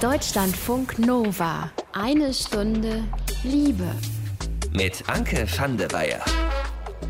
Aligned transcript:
Deutschlandfunk 0.00 0.98
Nova. 0.98 1.70
Eine 1.94 2.34
Stunde 2.34 3.04
Liebe. 3.42 3.86
Mit 4.72 5.02
Anke 5.08 5.46
van. 5.56 5.78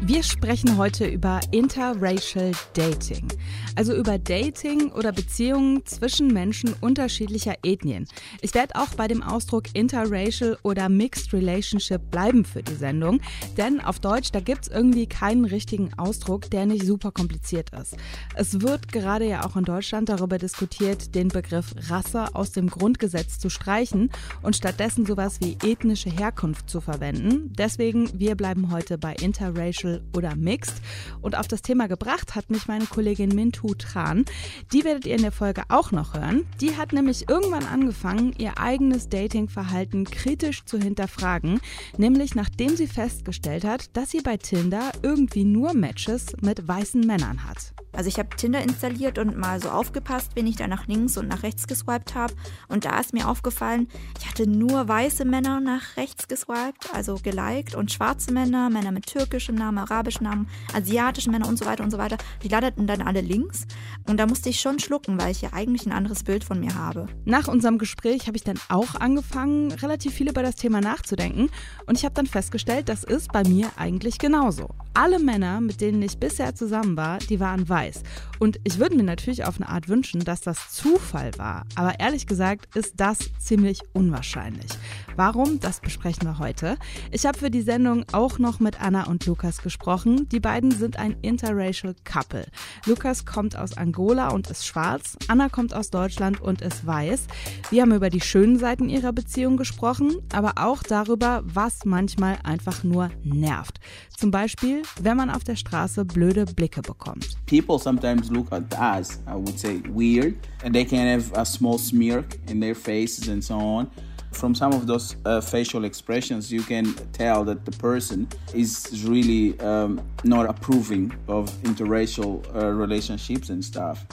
Wir 0.03 0.22
sprechen 0.22 0.77
heute 0.77 1.06
über 1.06 1.40
Interracial 1.51 2.53
Dating, 2.75 3.27
also 3.75 3.95
über 3.95 4.19
Dating 4.19 4.93
oder 4.93 5.11
Beziehungen 5.11 5.84
zwischen 5.84 6.29
Menschen 6.29 6.75
unterschiedlicher 6.80 7.54
Ethnien. 7.64 8.06
Ich 8.41 8.55
werde 8.55 8.77
auch 8.77 8.95
bei 8.95 9.09
dem 9.09 9.23
Ausdruck 9.23 9.64
Interracial 9.74 10.59
oder 10.62 10.88
Mixed 10.88 11.32
Relationship 11.32 12.01
bleiben 12.11 12.45
für 12.45 12.62
die 12.62 12.74
Sendung, 12.74 13.20
denn 13.56 13.80
auf 13.80 13.98
Deutsch, 13.98 14.30
da 14.32 14.41
gibt 14.41 14.66
es 14.66 14.69
irgendwie 14.69 15.06
keinen 15.06 15.45
richtigen 15.45 15.93
Ausdruck, 15.95 16.51
der 16.51 16.66
nicht 16.66 16.84
super 16.87 17.10
kompliziert 17.10 17.70
ist. 17.70 17.97
Es 18.34 18.60
wird 18.60 18.92
gerade 18.92 19.27
ja 19.27 19.45
auch 19.45 19.56
in 19.56 19.65
Deutschland 19.65 20.09
darüber 20.09 20.38
diskutiert, 20.38 21.15
den 21.15 21.28
Begriff 21.28 21.74
Rasse 21.88 22.34
aus 22.34 22.52
dem 22.52 22.69
Grundgesetz 22.69 23.38
zu 23.38 23.48
streichen 23.48 24.10
und 24.42 24.55
stattdessen 24.55 25.06
sowas 25.06 25.41
wie 25.41 25.56
ethnische 25.65 26.10
Herkunft 26.10 26.70
zu 26.70 26.80
verwenden. 26.80 27.52
Deswegen, 27.56 28.09
wir 28.19 28.37
bleiben 28.37 28.70
heute 28.70 28.98
bei 28.98 29.15
Interracial 29.15 29.85
oder 30.16 30.36
Mixed. 30.36 30.76
Und 31.20 31.36
auf 31.36 31.48
das 31.48 31.62
Thema 31.62 31.86
gebracht 31.88 32.34
hat 32.34 32.50
mich 32.50 32.68
meine 32.68 32.86
Kollegin 32.86 33.34
Mintu 33.34 33.74
Tran. 33.74 34.24
Die 34.72 34.84
werdet 34.84 35.06
ihr 35.06 35.16
in 35.16 35.22
der 35.22 35.32
Folge 35.32 35.62
auch 35.68 35.92
noch 35.92 36.14
hören. 36.14 36.46
Die 36.60 36.76
hat 36.76 36.92
nämlich 36.92 37.28
irgendwann 37.28 37.64
angefangen, 37.64 38.34
ihr 38.38 38.59
eigenes 38.59 39.09
Datingverhalten 39.09 40.04
kritisch 40.04 40.64
zu 40.64 40.78
hinterfragen. 40.78 41.60
Nämlich 41.96 42.34
nachdem 42.34 42.76
sie 42.76 42.86
festgestellt 42.86 43.64
hat, 43.64 43.96
dass 43.96 44.10
sie 44.10 44.20
bei 44.20 44.36
Tinder 44.36 44.92
irgendwie 45.02 45.45
nur 45.45 45.74
Matches 45.74 46.26
mit 46.40 46.66
weißen 46.66 47.00
Männern 47.00 47.45
hat. 47.45 47.73
Also 47.96 48.09
ich 48.09 48.18
habe 48.18 48.28
Tinder 48.37 48.60
installiert 48.62 49.18
und 49.18 49.38
mal 49.38 49.60
so 49.60 49.70
aufgepasst, 49.70 50.32
wenn 50.34 50.46
ich 50.46 50.56
da 50.56 50.68
nach 50.68 50.87
links 50.87 51.16
und 51.16 51.28
nach 51.28 51.42
rechts 51.42 51.66
geswiped 51.66 52.14
habe. 52.14 52.34
Und 52.68 52.84
da 52.84 53.00
ist 53.00 53.14
mir 53.14 53.26
aufgefallen, 53.26 53.88
ich 54.20 54.28
hatte 54.28 54.46
nur 54.46 54.87
weiße 54.87 55.24
Männer 55.24 55.60
nach 55.60 55.96
rechts 55.96 56.28
geswiped, 56.28 56.93
also 56.93 57.18
geliked 57.23 57.74
und 57.74 57.90
schwarze 57.90 58.32
Männer, 58.32 58.68
Männer 58.68 58.93
mit 58.93 59.06
türkischem 59.06 59.54
Namen, 59.54 59.76
arabischen 59.79 60.24
Namen, 60.24 60.49
asiatischen 60.74 61.32
Männer 61.32 61.49
und 61.49 61.59
so 61.59 61.65
weiter 61.66 61.85
und 61.85 61.91
so 61.91 61.99
weiter. 61.99 62.16
Die 62.43 62.49
landeten 62.49 62.87
dann 62.87 63.02
alle 63.02 63.21
links. 63.21 63.66
Und 64.09 64.19
da 64.19 64.27
musste 64.27 64.49
ich 64.49 64.60
schon 64.60 64.78
schlucken, 64.78 65.21
weil 65.21 65.31
ich 65.31 65.43
ja 65.43 65.50
eigentlich 65.53 65.87
ein 65.87 65.93
anderes 65.93 66.22
Bild 66.22 66.44
von 66.44 66.60
mir 66.60 66.75
habe. 66.75 67.06
Nach 67.25 67.49
unserem 67.49 67.78
Gespräch 67.78 68.27
habe 68.27 68.37
ich 68.37 68.44
dann 68.44 68.59
auch 68.69 68.94
angefangen, 68.94 69.72
relativ 69.72 70.15
viel 70.15 70.28
über 70.28 70.43
das 70.43 70.56
Thema 70.56 70.81
nachzudenken. 70.81 71.50
Und 71.87 71.99
ich 71.99 72.05
habe 72.05 72.15
dann 72.15 72.27
festgestellt, 72.27 72.88
das 72.88 73.05
ist 73.05 73.33
bei 73.33 73.43
mir 73.44 73.71
eigentlich 73.77 74.19
genauso. 74.19 74.69
Alle 74.94 75.19
Männer, 75.19 75.60
mit 75.60 75.81
denen 75.81 76.00
ich 76.03 76.19
bisher 76.19 76.55
zusammen 76.55 76.97
war, 76.97 77.19
die 77.19 77.41
waren 77.41 77.69
weiß. 77.69 78.03
Und 78.38 78.59
ich 78.65 78.78
würde 78.78 78.97
mir 78.97 79.03
natürlich 79.03 79.44
auf 79.44 79.56
eine 79.56 79.69
Art 79.69 79.88
wünschen, 79.88 80.25
dass 80.25 80.41
das 80.41 80.71
Zufall 80.72 81.33
war. 81.37 81.65
Aber 81.75 82.00
ehrlich 82.00 82.27
gesagt 82.27 82.75
ist 82.77 82.94
das 82.97 83.19
ziemlich 83.38 83.81
unwahrscheinlich. 83.93 84.71
Warum? 85.16 85.61
Das 85.61 85.81
besprechen 85.81 86.25
wir 86.25 86.38
heute. 86.38 86.77
Ich 87.11 87.27
habe 87.27 87.38
für 87.38 87.50
die 87.50 87.62
Sendung 87.62 88.05
auch 88.12 88.38
noch 88.38 88.61
mit 88.61 88.81
Anna 88.81 89.06
und 89.06 89.27
Lukas 89.27 89.62
gesprochen. 89.66 90.28
Die 90.28 90.38
beiden 90.38 90.70
sind 90.70 90.97
ein 90.97 91.16
interracial 91.22 91.97
Couple. 92.04 92.47
Lukas 92.86 93.26
kommt 93.26 93.56
aus 93.56 93.76
Angola 93.76 94.28
und 94.28 94.48
ist 94.48 94.64
schwarz. 94.64 95.19
Anna 95.26 95.48
kommt 95.48 95.75
aus 95.75 95.91
Deutschland 95.91 96.41
und 96.41 96.62
ist 96.62 96.86
weiß. 96.86 97.26
Wir 97.70 97.82
haben 97.82 97.92
über 97.92 98.09
die 98.09 98.20
schönen 98.20 98.60
Seiten 98.60 98.88
ihrer 98.88 99.12
Beziehung 99.12 99.56
gesprochen, 99.56 100.19
aber 100.32 100.53
auch 100.54 100.84
darüber, 100.84 101.42
was 101.44 101.84
manchmal 101.84 102.38
einfach 102.44 102.84
nur 102.84 103.10
nervt. 103.25 103.81
Zum 104.16 104.31
Beispiel, 104.31 104.82
wenn 105.03 105.16
man 105.16 105.31
auf 105.31 105.42
der 105.42 105.56
Straße 105.56 106.04
blöde 106.04 106.47
Blicke 106.47 106.81
bekommt. 106.81 107.37
People 107.47 107.81
sometimes 107.81 108.31
look 108.31 108.53
at 108.53 108.62
us, 108.78 109.19
I 109.26 109.34
would 109.34 109.59
say, 109.59 109.82
weird, 109.92 110.37
and 110.64 110.72
they 110.72 110.84
can 110.84 111.09
have 111.09 111.37
a 111.37 111.44
small 111.44 111.76
smirk 111.76 112.38
in 112.48 112.60
their 112.60 112.76
faces 112.76 113.28
and 113.28 113.42
so 113.42 113.54
on. 113.54 113.88
From 114.37 114.54
some 114.54 114.75
of 114.75 114.87
those 114.87 115.16
uh, 115.25 115.41
facial 115.41 115.84
expressions, 115.84 116.53
you 116.53 116.62
can 116.62 116.92
tell 117.12 117.42
that 117.44 117.65
the 117.65 117.72
person 117.72 118.28
is 118.53 119.03
really 119.09 119.59
um, 119.61 120.00
not 120.25 120.44
approving 120.47 121.11
of 121.27 121.50
interracial 121.62 122.44
uh, 122.55 122.71
relationships 122.71 123.49
and 123.49 123.65
stuff. 123.65 124.06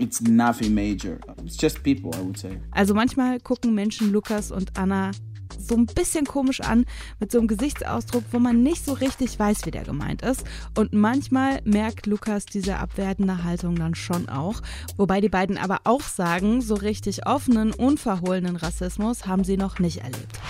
It's 0.00 0.22
nothing 0.22 0.74
major. 0.74 1.20
It's 1.44 1.56
just 1.58 1.82
people, 1.82 2.10
I 2.14 2.22
would 2.22 2.38
say. 2.38 2.58
Also 2.74 2.94
manchmal 2.94 3.38
gucken 3.42 3.74
Menschen 3.74 4.12
Lukas 4.12 4.50
und 4.50 4.70
Anna 4.76 5.12
so 5.58 5.74
ein 5.74 5.86
bisschen 5.86 6.26
komisch 6.26 6.60
an, 6.60 6.84
mit 7.20 7.30
so 7.30 7.38
einem 7.38 7.48
Gesichtsausdruck, 7.48 8.24
wo 8.32 8.38
man 8.38 8.62
nicht 8.62 8.84
so 8.84 8.92
richtig 8.92 9.38
weiß, 9.38 9.66
wie 9.66 9.70
der 9.70 9.84
gemeint 9.84 10.22
ist. 10.22 10.44
Und 10.76 10.92
manchmal 10.92 11.60
merkt 11.64 12.06
Lukas 12.06 12.46
diese 12.46 12.78
abwertende 12.78 13.44
Haltung 13.44 13.76
dann 13.76 13.94
schon 13.94 14.28
auch. 14.28 14.62
Wobei 14.96 15.20
die 15.20 15.28
beiden 15.28 15.58
aber 15.58 15.80
auch 15.84 16.02
sagen, 16.02 16.60
so 16.60 16.74
richtig 16.74 17.26
offenen, 17.26 17.72
unverhohlenen 17.72 18.56
Rassismus 18.56 19.26
haben 19.26 19.44
sie 19.44 19.56
noch 19.56 19.78
nicht 19.78 19.98
erlebt. 19.98 20.40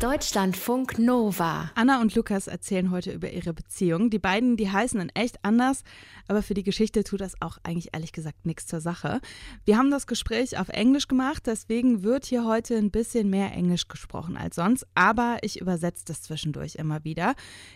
Deutschlandfunk 0.00 1.00
Nova. 1.00 1.72
Anna 1.74 2.00
und 2.00 2.14
Lukas 2.14 2.46
erzählen 2.46 2.92
heute 2.92 3.10
über 3.10 3.32
ihre 3.32 3.52
Beziehung. 3.52 4.10
Die 4.10 4.20
beiden, 4.20 4.56
die 4.56 4.70
heißen 4.70 5.00
in 5.00 5.08
echt 5.08 5.44
anders, 5.44 5.82
aber 6.28 6.40
für 6.40 6.54
die 6.54 6.62
Geschichte 6.62 7.02
tut 7.02 7.20
das 7.20 7.34
auch 7.42 7.58
eigentlich 7.64 7.88
ehrlich 7.94 8.12
gesagt 8.12 8.46
nichts 8.46 8.68
zur 8.68 8.80
Sache. 8.80 9.20
Wir 9.64 9.76
haben 9.76 9.90
das 9.90 10.06
Gespräch 10.06 10.56
auf 10.56 10.68
Englisch 10.68 11.08
gemacht, 11.08 11.42
deswegen 11.46 12.04
wird 12.04 12.26
hier 12.26 12.44
heute 12.44 12.76
ein 12.76 12.92
bisschen 12.92 13.28
mehr 13.28 13.52
Englisch 13.52 13.88
gesprochen 13.88 14.36
als 14.36 14.54
sonst, 14.54 14.86
aber 14.94 15.38
ich 15.42 15.60
übersetze 15.60 16.04
das 16.04 16.22
zwischendurch 16.22 16.76
immer 16.76 17.02
wieder. 17.02 17.34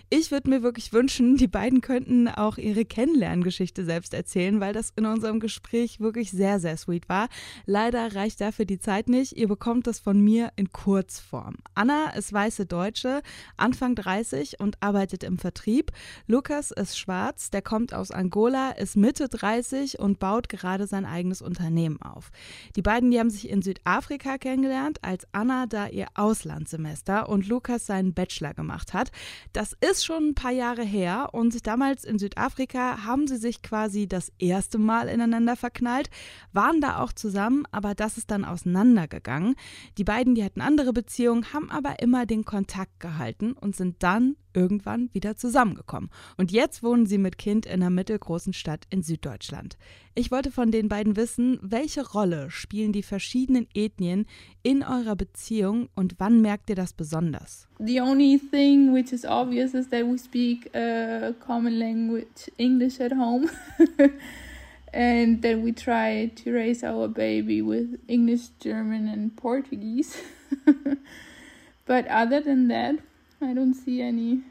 Ich 0.09 0.31
würde 0.31 0.49
mir 0.49 0.63
wirklich 0.63 0.93
wünschen, 0.93 1.37
die 1.37 1.49
beiden 1.49 1.81
könnten 1.81 2.29
auch 2.29 2.57
ihre 2.57 2.85
Kennenlerngeschichte 2.85 3.85
selbst 3.85 4.15
erzählen, 4.15 4.61
weil 4.61 4.75
das 4.75 4.93
in 4.95 5.07
unserem 5.07 5.41
Gespräch 5.41 5.99
wirklich 5.99 6.31
sehr, 6.31 6.61
sehr 6.61 6.77
sweet 6.77 7.09
war. 7.09 7.29
Leider 7.67 8.15
reicht 8.15 8.41
dafür 8.41 8.65
die 8.65 8.79
Zeit 8.79 9.09
nicht. 9.09 9.37
Ihr 9.37 9.49
bekommt 9.49 9.89
das 9.89 9.99
von 9.99 10.21
mir 10.21 10.53
in 10.55 10.71
Kurzform. 10.71 11.57
Anna 11.75 12.12
ist 12.15 12.33
weiße 12.33 12.67
Deutsche, 12.67 13.23
Anfang 13.57 13.95
30 13.95 14.61
und 14.61 14.83
arbeitet 14.83 15.25
im 15.25 15.39
Vertrieb. 15.39 15.93
Lukas 16.27 16.71
ist 16.71 16.99
schwarz, 16.99 17.51
der 17.51 17.63
kommt 17.63 17.95
aus 17.95 18.11
Angola, 18.11 18.71
ist 18.71 18.97
Mitte 18.97 19.29
30 19.29 19.99
und 19.99 20.19
baut 20.19 20.49
gerade 20.49 20.87
sein 20.87 21.05
eigenes 21.05 21.43
Unternehmen 21.43 22.01
auf. 22.01 22.31
Die 22.77 22.83
beiden, 22.83 23.11
die 23.11 23.19
haben 23.19 23.31
sich 23.31 23.49
in 23.49 23.63
Südafrika 23.63 24.39
kennengelernt, 24.39 24.99
als 25.03 25.27
Anna 25.33 25.67
da 25.67 25.89
ihr 25.89 26.07
Auslandssemester 26.15 27.29
und 27.29 27.49
Lukas 27.49 27.87
seinen 27.87 28.15
Bachelor 28.15 28.55
gemacht 28.55 28.95
hat. 28.95 29.11
Das 29.53 29.75
ist 29.81 30.05
schon 30.05 30.29
ein 30.31 30.35
paar 30.35 30.53
Jahre 30.53 30.83
her 30.83 31.31
und 31.33 31.67
damals 31.67 32.05
in 32.05 32.19
Südafrika 32.19 33.05
haben 33.05 33.27
sie 33.27 33.37
sich 33.37 33.63
quasi 33.63 34.07
das 34.07 34.33
erste 34.39 34.79
Mal 34.79 35.09
ineinander 35.09 35.57
verknallt, 35.57 36.11
waren 36.53 36.81
da 36.81 36.99
auch 36.99 37.13
zusammen, 37.13 37.65
aber 37.71 37.95
das 37.95 38.19
ist 38.19 38.31
dann 38.31 38.45
auseinandergegangen. 38.45 39.55
Die 39.99 40.05
beiden, 40.05 40.35
die 40.35 40.45
hatten 40.45 40.61
andere 40.61 40.93
Beziehungen, 40.93 41.53
haben 41.53 41.71
aber 41.71 42.02
immer 42.03 42.27
den 42.27 42.45
Kontakt 42.45 42.99
gehalten 42.99 43.53
und 43.53 43.77
sind 43.77 44.03
dann 44.03 44.37
irgendwann 44.53 45.09
wieder 45.13 45.37
zusammengekommen. 45.37 46.11
Und 46.37 46.51
jetzt 46.51 46.83
wohnen 46.83 47.07
sie 47.07 47.17
mit 47.17 47.39
Kind 47.39 47.65
in 47.65 47.75
einer 47.75 47.91
mittelgroßen 47.91 48.53
Stadt 48.53 48.85
in 48.91 49.03
Süddeutschland. 49.03 49.79
Ich 50.15 50.31
wollte 50.31 50.51
von 50.51 50.73
den 50.73 50.89
beiden 50.89 51.17
wissen, 51.17 51.59
welche 51.63 52.07
Rolle 52.07 52.51
spielen 52.51 52.93
die 52.93 53.05
verschiedenen 53.05 53.69
Ethnien 53.73 54.27
in 54.63 54.83
eurer 54.83 55.17
Beziehung 55.17 55.89
und 55.95 56.17
wann 56.19 56.43
merkt 56.43 56.69
ihr 56.69 56.77
das 56.77 56.93
besonders? 56.93 57.69
The 57.79 58.01
only 58.01 58.39
thing 58.51 58.93
which 58.93 59.13
is 59.13 59.25
obvious 59.25 59.73
is 59.73 59.89
that 59.91 60.05
we 60.05 60.19
speak 60.19 60.69
a 60.75 61.33
common 61.39 61.79
language, 61.79 62.51
English 62.59 63.01
at 63.01 63.13
home. 63.13 63.49
and 64.93 65.41
that 65.43 65.63
we 65.63 65.73
try 65.73 66.31
to 66.45 66.51
raise 66.51 66.85
our 66.85 67.09
baby 67.09 67.63
with 67.63 67.99
English, 68.09 68.51
German 68.61 69.09
and 69.09 69.35
Portuguese. 69.37 70.17
But 71.85 72.07
other 72.07 72.41
than 72.41 72.69
that, 72.69 72.97
I 73.41 73.55
don't 73.55 73.75
see 73.75 74.01
any 74.01 74.43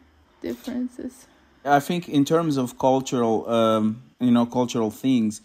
differences. 0.42 1.28
I 1.64 1.80
think 1.80 2.10
in 2.10 2.26
terms 2.26 2.58
of 2.58 2.78
cultural, 2.78 3.50
um, 3.50 4.04
you 4.20 4.32
know, 4.32 4.46
cultural 4.46 4.92
things, 4.92 5.42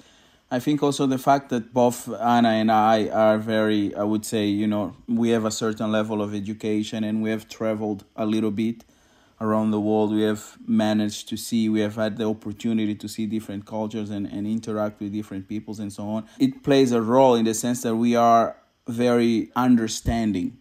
I 0.50 0.60
think 0.60 0.82
also 0.82 1.06
the 1.06 1.18
fact 1.18 1.50
that 1.50 1.74
both 1.74 2.08
Anna 2.08 2.50
and 2.50 2.70
I 2.70 3.08
are 3.08 3.38
very, 3.38 3.94
I 3.94 4.04
would 4.04 4.24
say, 4.24 4.46
you 4.46 4.66
know, 4.66 4.96
we 5.08 5.30
have 5.30 5.44
a 5.44 5.50
certain 5.50 5.92
level 5.92 6.22
of 6.22 6.34
education 6.34 7.04
and 7.04 7.22
we 7.22 7.30
have 7.30 7.48
traveled 7.48 8.04
a 8.14 8.24
little 8.24 8.52
bit 8.52 8.84
around 9.40 9.72
the 9.72 9.80
world. 9.80 10.12
We 10.12 10.22
have 10.22 10.56
managed 10.66 11.28
to 11.30 11.36
see, 11.36 11.68
we 11.68 11.80
have 11.80 11.96
had 11.96 12.16
the 12.16 12.28
opportunity 12.28 12.94
to 12.94 13.08
see 13.08 13.26
different 13.26 13.66
cultures 13.66 14.10
and, 14.10 14.26
and 14.26 14.46
interact 14.46 15.00
with 15.00 15.12
different 15.12 15.48
peoples 15.48 15.80
and 15.80 15.92
so 15.92 16.04
on. 16.08 16.28
It 16.38 16.62
plays 16.62 16.92
a 16.92 17.02
role 17.02 17.34
in 17.34 17.44
the 17.44 17.54
sense 17.54 17.82
that 17.82 17.96
we 17.96 18.16
are 18.16 18.56
very 18.88 19.50
understanding 19.56 20.58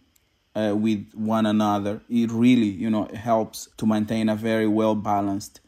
uh, 0.56 0.74
with 0.74 1.12
one 1.14 1.46
another. 1.46 2.00
It 2.08 2.30
really, 2.32 2.70
you 2.70 2.90
know, 2.90 3.08
helps 3.14 3.68
to 3.76 3.86
maintain 3.86 4.28
a 4.28 4.34
very 4.34 4.66
well 4.66 4.94
balanced 4.94 5.60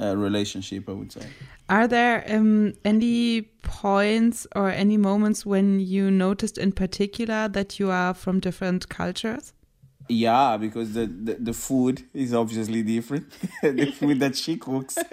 uh, 0.00 0.16
relationship. 0.16 0.88
I 0.88 0.92
would 0.92 1.12
say. 1.12 1.26
Are 1.68 1.88
there 1.88 2.24
um, 2.28 2.74
any 2.84 3.42
points 3.62 4.46
or 4.54 4.70
any 4.70 4.96
moments 4.96 5.44
when 5.44 5.80
you 5.80 6.10
noticed 6.10 6.58
in 6.58 6.72
particular 6.72 7.48
that 7.48 7.80
you 7.80 7.90
are 7.90 8.14
from 8.14 8.38
different 8.38 8.88
cultures? 8.88 9.52
Yeah, 10.08 10.56
because 10.56 10.92
the, 10.92 11.06
the, 11.06 11.34
the 11.34 11.52
food 11.52 12.04
is 12.14 12.32
obviously 12.32 12.84
different. 12.84 13.28
the 13.62 13.90
food 13.90 14.20
that 14.20 14.36
she 14.36 14.56
cooks. 14.56 14.96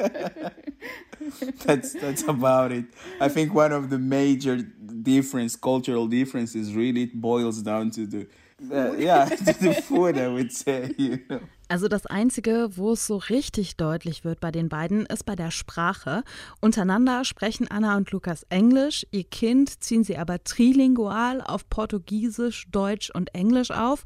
that's 1.65 1.93
that's 1.93 2.23
about 2.27 2.71
it. 2.71 2.85
I 3.19 3.29
think 3.29 3.55
one 3.55 3.71
of 3.71 3.89
the 3.89 3.97
major 3.97 4.57
difference, 4.57 5.55
cultural 5.55 6.05
differences, 6.05 6.75
really 6.75 7.07
boils 7.07 7.63
down 7.63 7.89
to 7.91 8.05
the 8.05 8.27
yeah, 8.71 9.25
to 9.25 9.53
the 9.59 9.73
food, 9.73 10.17
I 10.17 10.27
would 10.27 10.51
say, 10.51 10.93
you 10.97 11.17
know. 11.27 11.39
Also 11.69 11.87
das 11.87 12.05
Einzige, 12.05 12.69
wo 12.75 12.91
es 12.91 13.07
so 13.07 13.17
richtig 13.17 13.77
deutlich 13.77 14.23
wird 14.23 14.39
bei 14.39 14.51
den 14.51 14.69
beiden, 14.69 15.07
ist 15.07 15.25
bei 15.25 15.35
der 15.35 15.49
Sprache. 15.49 16.23
Untereinander 16.61 17.25
sprechen 17.25 17.67
Anna 17.67 17.97
und 17.97 18.11
Lukas 18.11 18.43
Englisch, 18.49 19.07
ihr 19.11 19.23
Kind 19.23 19.83
ziehen 19.83 20.03
sie 20.03 20.17
aber 20.17 20.43
trilingual 20.43 21.41
auf 21.41 21.67
Portugiesisch, 21.69 22.67
Deutsch 22.69 23.09
und 23.09 23.33
Englisch 23.33 23.71
auf. 23.71 24.03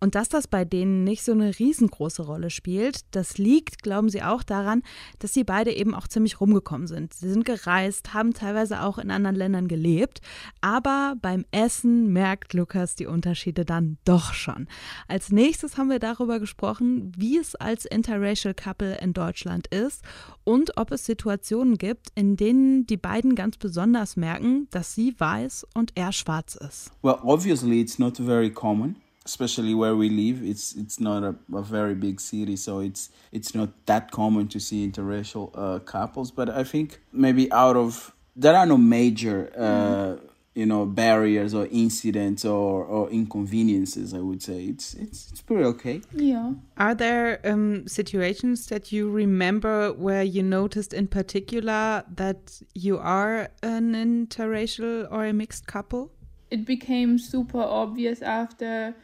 Und 0.00 0.14
dass 0.14 0.30
das 0.30 0.48
bei 0.48 0.64
denen 0.64 1.04
nicht 1.04 1.22
so 1.22 1.32
eine 1.32 1.58
riesengroße 1.58 2.22
Rolle 2.22 2.48
spielt, 2.48 3.00
das 3.10 3.36
liegt, 3.36 3.82
glauben 3.82 4.08
sie 4.08 4.22
auch 4.22 4.42
daran, 4.42 4.82
dass 5.18 5.34
sie 5.34 5.44
beide 5.44 5.72
eben 5.72 5.94
auch 5.94 6.08
ziemlich 6.08 6.40
rumgekommen 6.40 6.86
sind. 6.86 7.12
Sie 7.12 7.28
sind 7.28 7.44
gereist, 7.44 8.14
haben 8.14 8.32
teilweise 8.32 8.82
auch 8.82 8.96
in 8.96 9.10
anderen 9.10 9.36
Ländern 9.36 9.68
gelebt, 9.68 10.22
aber 10.62 11.16
beim 11.20 11.44
Essen 11.50 12.14
merkt 12.14 12.54
Lukas 12.54 12.94
die 12.94 13.06
Unterschiede 13.06 13.66
dann 13.66 13.98
doch 14.06 14.32
schon. 14.32 14.68
Als 15.06 15.30
nächstes 15.30 15.76
haben 15.76 15.90
wir 15.90 15.98
darüber 15.98 16.40
gesprochen, 16.40 17.12
wie 17.16 17.36
es 17.36 17.54
als 17.54 17.84
interracial 17.84 18.54
Couple 18.54 18.96
in 19.02 19.12
Deutschland 19.12 19.66
ist 19.66 20.02
und 20.44 20.78
ob 20.78 20.92
es 20.92 21.04
Situationen 21.04 21.76
gibt, 21.76 22.08
in 22.14 22.36
denen 22.36 22.86
die 22.86 22.96
beiden 22.96 23.34
ganz 23.34 23.58
besonders 23.58 24.16
merken, 24.16 24.66
dass 24.70 24.94
sie 24.94 25.14
weiß 25.18 25.66
und 25.74 25.92
er 25.94 26.12
schwarz 26.12 26.54
ist. 26.54 26.90
Well, 27.02 27.18
obviously 27.22 27.82
it's 27.82 27.98
not 27.98 28.16
very 28.16 28.50
common. 28.50 28.96
Especially 29.30 29.74
where 29.74 29.96
we 30.02 30.08
live 30.22 30.38
it's 30.52 30.74
it's 30.82 30.98
not 30.98 31.20
a, 31.22 31.34
a, 31.62 31.62
very 31.62 31.94
big 31.94 32.20
city 32.20 32.56
so 32.56 32.80
it's 32.80 33.10
it's 33.30 33.54
not 33.54 33.68
that 33.86 34.10
common 34.10 34.48
to 34.48 34.58
see 34.58 34.78
interracial 34.88 35.46
uh, 35.54 35.78
couples 35.94 36.30
but 36.32 36.48
i 36.50 36.64
think 36.72 37.00
maybe 37.12 37.44
out 37.52 37.76
of 37.76 38.12
there 38.36 38.56
are 38.56 38.66
no 38.66 38.76
major 38.76 39.38
uh, 39.56 39.60
mm. 39.60 40.20
you 40.54 40.66
know 40.66 40.84
barriers 40.86 41.52
or 41.54 41.66
incidents 41.70 42.44
or, 42.44 42.84
or 42.84 43.10
inconveniences 43.10 44.14
i 44.14 44.18
would 44.18 44.42
say. 44.42 44.64
It's 44.64 44.94
it's 44.94 45.30
it's 45.30 45.42
pretty 45.42 45.64
okay. 45.64 46.00
Yeah. 46.12 46.52
Are 46.76 46.94
there 46.94 47.40
um, 47.44 47.86
situations 47.86 48.66
that 48.68 48.92
you 48.92 49.10
remember 49.10 49.92
where 49.92 50.22
you 50.22 50.42
noticed 50.42 50.92
in 50.94 51.06
particular 51.08 52.04
that 52.16 52.62
you 52.74 52.98
are 52.98 53.48
an 53.62 53.94
interracial 53.94 55.06
or 55.10 55.26
a 55.26 55.32
mixed 55.32 55.66
couple? 55.66 56.10
It 56.50 56.64
became 56.66 57.18
super 57.18 57.62
obvious 57.82 58.22
after 58.22 58.94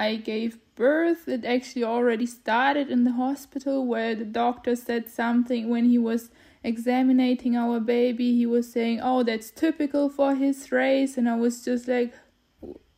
I 0.00 0.16
gave 0.16 0.58
birth. 0.76 1.28
It 1.28 1.44
actually 1.44 1.84
already 1.84 2.24
started 2.24 2.90
in 2.90 3.04
the 3.04 3.12
hospital 3.12 3.86
where 3.86 4.14
the 4.14 4.24
doctor 4.24 4.74
said 4.74 5.10
something 5.10 5.68
when 5.68 5.84
he 5.84 5.98
was 5.98 6.30
examining 6.64 7.54
our 7.54 7.80
baby. 7.80 8.34
He 8.34 8.46
was 8.46 8.72
saying, 8.72 9.00
Oh, 9.02 9.22
that's 9.22 9.50
typical 9.50 10.08
for 10.08 10.34
his 10.34 10.72
race. 10.72 11.18
And 11.18 11.28
I 11.28 11.36
was 11.36 11.62
just 11.62 11.86
like, 11.86 12.14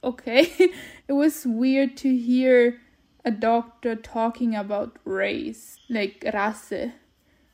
Okay. 0.04 0.42
it 1.08 1.12
was 1.12 1.44
weird 1.44 1.96
to 1.98 2.16
hear 2.16 2.80
a 3.24 3.32
doctor 3.32 3.96
talking 3.96 4.54
about 4.54 4.96
race, 5.04 5.78
like 5.88 6.24
race. 6.32 6.92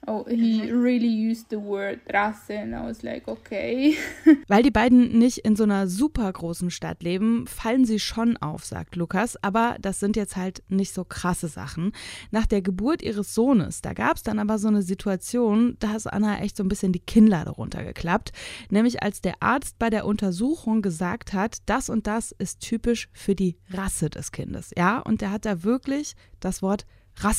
Oh, 0.09 0.25
he 0.27 0.73
really 0.73 1.31
used 1.31 1.51
the 1.51 1.59
word 1.59 2.01
Rasse 2.11 2.51
and 2.51 2.75
I 2.75 2.81
was 2.81 3.03
like, 3.03 3.29
okay. 3.29 3.95
Weil 4.49 4.63
die 4.63 4.71
beiden 4.71 5.19
nicht 5.19 5.39
in 5.39 5.55
so 5.55 5.65
einer 5.65 5.87
super 5.87 6.33
großen 6.33 6.71
Stadt 6.71 7.03
leben, 7.03 7.47
fallen 7.47 7.85
sie 7.85 7.99
schon 7.99 8.39
auf, 8.39 8.65
sagt 8.65 8.97
Lukas, 8.97 9.37
aber 9.43 9.77
das 9.83 10.01
sind 10.01 10.17
jetzt 10.17 10.37
halt 10.37 10.63
nicht 10.69 10.95
so 10.95 11.05
krasse 11.05 11.49
Sachen. 11.49 11.93
Nach 12.31 12.47
der 12.47 12.63
Geburt 12.63 13.03
ihres 13.03 13.35
Sohnes, 13.35 13.83
da 13.83 13.93
gab 13.93 14.17
es 14.17 14.23
dann 14.23 14.39
aber 14.39 14.59
so 14.59 14.69
eine 14.69 14.81
Situation, 14.81 15.77
da 15.79 15.95
ist 15.95 16.07
Anna 16.07 16.41
echt 16.41 16.57
so 16.57 16.65
ein 16.65 16.69
bisschen 16.69 16.93
die 16.93 17.01
Kinnlade 17.01 17.51
runtergeklappt, 17.51 18.33
nämlich 18.71 19.03
als 19.03 19.21
der 19.21 19.35
Arzt 19.41 19.79
bei 19.79 19.91
der 19.91 20.07
Untersuchung 20.07 20.81
gesagt 20.81 21.35
hat, 21.35 21.59
das 21.67 21.91
und 21.91 22.07
das 22.07 22.33
ist 22.33 22.61
typisch 22.61 23.11
für 23.13 23.35
die 23.35 23.59
Rasse 23.71 24.09
des 24.09 24.33
Kindes. 24.33 24.71
Ja, 24.75 25.01
und 25.01 25.21
der 25.21 25.33
hat 25.33 25.45
da 25.45 25.65
wirklich 25.65 26.15
das 26.41 26.63
Wort 26.63 26.83
Rasse 26.83 26.98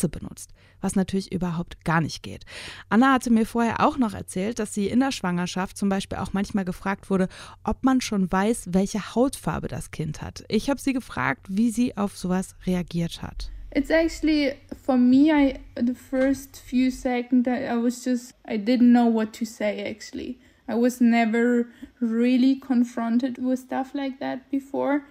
benutzt, 0.09 0.51
was 0.81 0.95
natürlich 0.95 1.31
überhaupt 1.31 1.83
gar 1.85 2.01
nicht 2.01 2.23
geht. 2.23 2.45
Anna 2.89 3.13
hatte 3.13 3.31
mir 3.31 3.45
vorher 3.45 3.79
auch 3.79 3.97
noch 3.97 4.13
erzählt, 4.13 4.59
dass 4.59 4.73
sie 4.73 4.87
in 4.87 4.99
der 4.99 5.11
Schwangerschaft 5.11 5.77
zum 5.77 5.89
Beispiel 5.89 6.17
auch 6.17 6.33
manchmal 6.33 6.65
gefragt 6.65 7.09
wurde, 7.09 7.27
ob 7.63 7.83
man 7.83 8.01
schon 8.01 8.31
weiß, 8.31 8.69
welche 8.71 9.15
Hautfarbe 9.15 9.67
das 9.67 9.91
Kind 9.91 10.21
hat. 10.21 10.43
Ich 10.47 10.69
habe 10.69 10.79
sie 10.79 10.93
gefragt, 10.93 11.47
wie 11.49 11.71
sie 11.71 11.97
auf 11.97 12.17
sowas 12.17 12.55
reagiert 12.65 13.21
hat. 13.21 13.51
It's 13.71 13.91
actually 13.91 14.53
for 14.83 14.97
me. 14.97 15.31
I 15.31 15.59
the 15.75 15.93
first 15.93 16.57
few 16.57 16.89
seconds 16.89 17.47
I 17.47 17.75
was 17.75 18.03
just 18.03 18.33
I 18.47 18.57
didn't 18.57 18.91
know 18.91 19.05
what 19.05 19.31
to 19.33 19.45
say. 19.45 19.83
Actually, 19.83 20.39
I 20.67 20.73
was 20.73 20.99
never 20.99 21.67
really 22.01 22.59
confronted 22.59 23.37
with 23.37 23.59
stuff 23.59 23.93
like 23.93 24.19
that 24.19 24.49
before, 24.49 25.03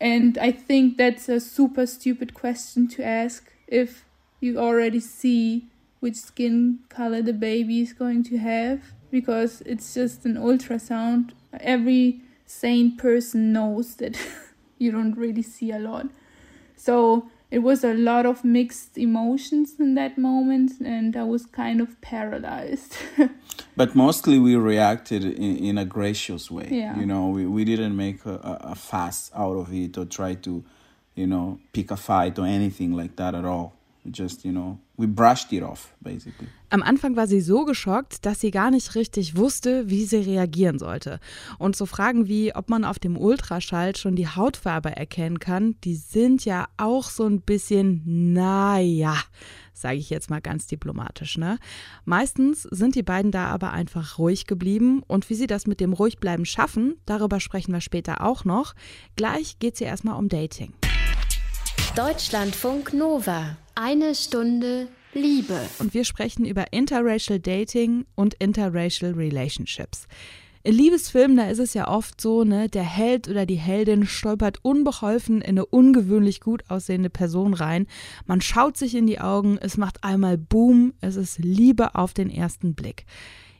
and 0.00 0.38
I 0.38 0.52
think 0.52 0.96
that's 0.96 1.28
a 1.28 1.38
super 1.38 1.86
stupid 1.86 2.32
question 2.32 2.88
to 2.96 3.04
ask 3.04 3.51
if 3.72 4.04
you 4.40 4.58
already 4.58 5.00
see 5.00 5.66
which 6.00 6.16
skin 6.16 6.80
color 6.88 7.22
the 7.22 7.32
baby 7.32 7.80
is 7.80 7.92
going 7.92 8.22
to 8.24 8.36
have 8.36 8.92
because 9.10 9.62
it's 9.62 9.94
just 9.94 10.26
an 10.26 10.34
ultrasound. 10.34 11.30
Every 11.58 12.20
sane 12.44 12.96
person 12.96 13.52
knows 13.52 13.94
that 13.96 14.18
you 14.78 14.92
don't 14.92 15.16
really 15.16 15.42
see 15.42 15.70
a 15.70 15.78
lot. 15.78 16.08
So 16.76 17.30
it 17.50 17.60
was 17.60 17.84
a 17.84 17.94
lot 17.94 18.26
of 18.26 18.44
mixed 18.44 18.98
emotions 18.98 19.74
in 19.78 19.94
that 19.94 20.18
moment, 20.18 20.80
and 20.80 21.16
I 21.16 21.22
was 21.22 21.46
kind 21.46 21.80
of 21.80 22.00
paralyzed. 22.00 22.96
but 23.76 23.94
mostly 23.94 24.38
we 24.38 24.56
reacted 24.56 25.24
in, 25.24 25.56
in 25.58 25.78
a 25.78 25.84
gracious 25.84 26.50
way. 26.50 26.68
Yeah. 26.70 26.98
You 26.98 27.06
know, 27.06 27.28
we, 27.28 27.46
we 27.46 27.64
didn't 27.64 27.96
make 27.96 28.26
a, 28.26 28.58
a 28.62 28.74
fuss 28.74 29.30
out 29.34 29.56
of 29.56 29.72
it 29.72 29.96
or 29.96 30.04
try 30.06 30.34
to 30.34 30.64
you 31.14 31.26
know, 31.26 31.58
pick 31.72 31.90
a 31.90 31.96
fight 31.96 32.38
or 32.38 32.46
anything 32.46 32.92
like 32.92 33.16
that 33.16 33.34
at 33.34 33.44
all. 33.44 33.72
Just, 34.10 34.44
you 34.44 34.50
know, 34.50 34.78
we 34.96 35.06
brushed 35.06 35.52
it 35.52 35.62
off, 35.62 35.94
basically. 36.00 36.48
Am 36.70 36.82
Anfang 36.82 37.14
war 37.14 37.28
sie 37.28 37.40
so 37.40 37.64
geschockt, 37.64 38.26
dass 38.26 38.40
sie 38.40 38.50
gar 38.50 38.72
nicht 38.72 38.96
richtig 38.96 39.36
wusste, 39.36 39.88
wie 39.90 40.04
sie 40.06 40.16
reagieren 40.16 40.80
sollte. 40.80 41.20
Und 41.58 41.76
so 41.76 41.86
Fragen 41.86 42.26
wie, 42.26 42.52
ob 42.52 42.68
man 42.68 42.84
auf 42.84 42.98
dem 42.98 43.16
Ultraschall 43.16 43.94
schon 43.94 44.16
die 44.16 44.26
Hautfarbe 44.26 44.96
erkennen 44.96 45.38
kann, 45.38 45.76
die 45.84 45.94
sind 45.94 46.44
ja 46.44 46.66
auch 46.78 47.10
so 47.10 47.26
ein 47.26 47.42
bisschen, 47.42 48.02
naja, 48.32 49.16
sage 49.72 49.98
ich 49.98 50.10
jetzt 50.10 50.30
mal 50.30 50.40
ganz 50.40 50.66
diplomatisch, 50.66 51.38
ne? 51.38 51.58
Meistens 52.04 52.62
sind 52.62 52.96
die 52.96 53.04
beiden 53.04 53.30
da 53.30 53.46
aber 53.46 53.72
einfach 53.72 54.18
ruhig 54.18 54.46
geblieben 54.46 55.04
und 55.06 55.30
wie 55.30 55.34
sie 55.34 55.46
das 55.46 55.68
mit 55.68 55.78
dem 55.78 55.92
Ruhigbleiben 55.92 56.44
schaffen, 56.44 56.96
darüber 57.06 57.38
sprechen 57.38 57.72
wir 57.72 57.80
später 57.80 58.20
auch 58.22 58.44
noch. 58.44 58.74
Gleich 59.14 59.60
geht 59.60 59.74
es 59.74 59.78
hier 59.78 59.88
erstmal 59.88 60.18
um 60.18 60.28
Dating. 60.28 60.72
Deutschlandfunk 61.96 62.94
Nova. 62.94 63.58
Eine 63.74 64.14
Stunde 64.14 64.88
Liebe. 65.12 65.60
Und 65.78 65.92
wir 65.92 66.06
sprechen 66.06 66.46
über 66.46 66.72
Interracial 66.72 67.38
Dating 67.38 68.06
und 68.14 68.32
Interracial 68.32 69.12
Relationships. 69.12 70.08
In 70.62 70.74
Liebesfilmen, 70.74 71.36
da 71.36 71.50
ist 71.50 71.58
es 71.58 71.74
ja 71.74 71.88
oft 71.88 72.18
so, 72.18 72.44
ne, 72.44 72.70
der 72.70 72.82
Held 72.82 73.28
oder 73.28 73.44
die 73.44 73.56
Heldin 73.56 74.06
stolpert 74.06 74.60
unbeholfen 74.62 75.42
in 75.42 75.50
eine 75.50 75.66
ungewöhnlich 75.66 76.40
gut 76.40 76.62
aussehende 76.70 77.10
Person 77.10 77.52
rein. 77.52 77.86
Man 78.24 78.40
schaut 78.40 78.78
sich 78.78 78.94
in 78.94 79.06
die 79.06 79.20
Augen, 79.20 79.58
es 79.60 79.76
macht 79.76 80.02
einmal 80.02 80.38
Boom, 80.38 80.94
es 81.02 81.16
ist 81.16 81.40
Liebe 81.40 81.94
auf 81.94 82.14
den 82.14 82.30
ersten 82.30 82.72
Blick. 82.72 83.04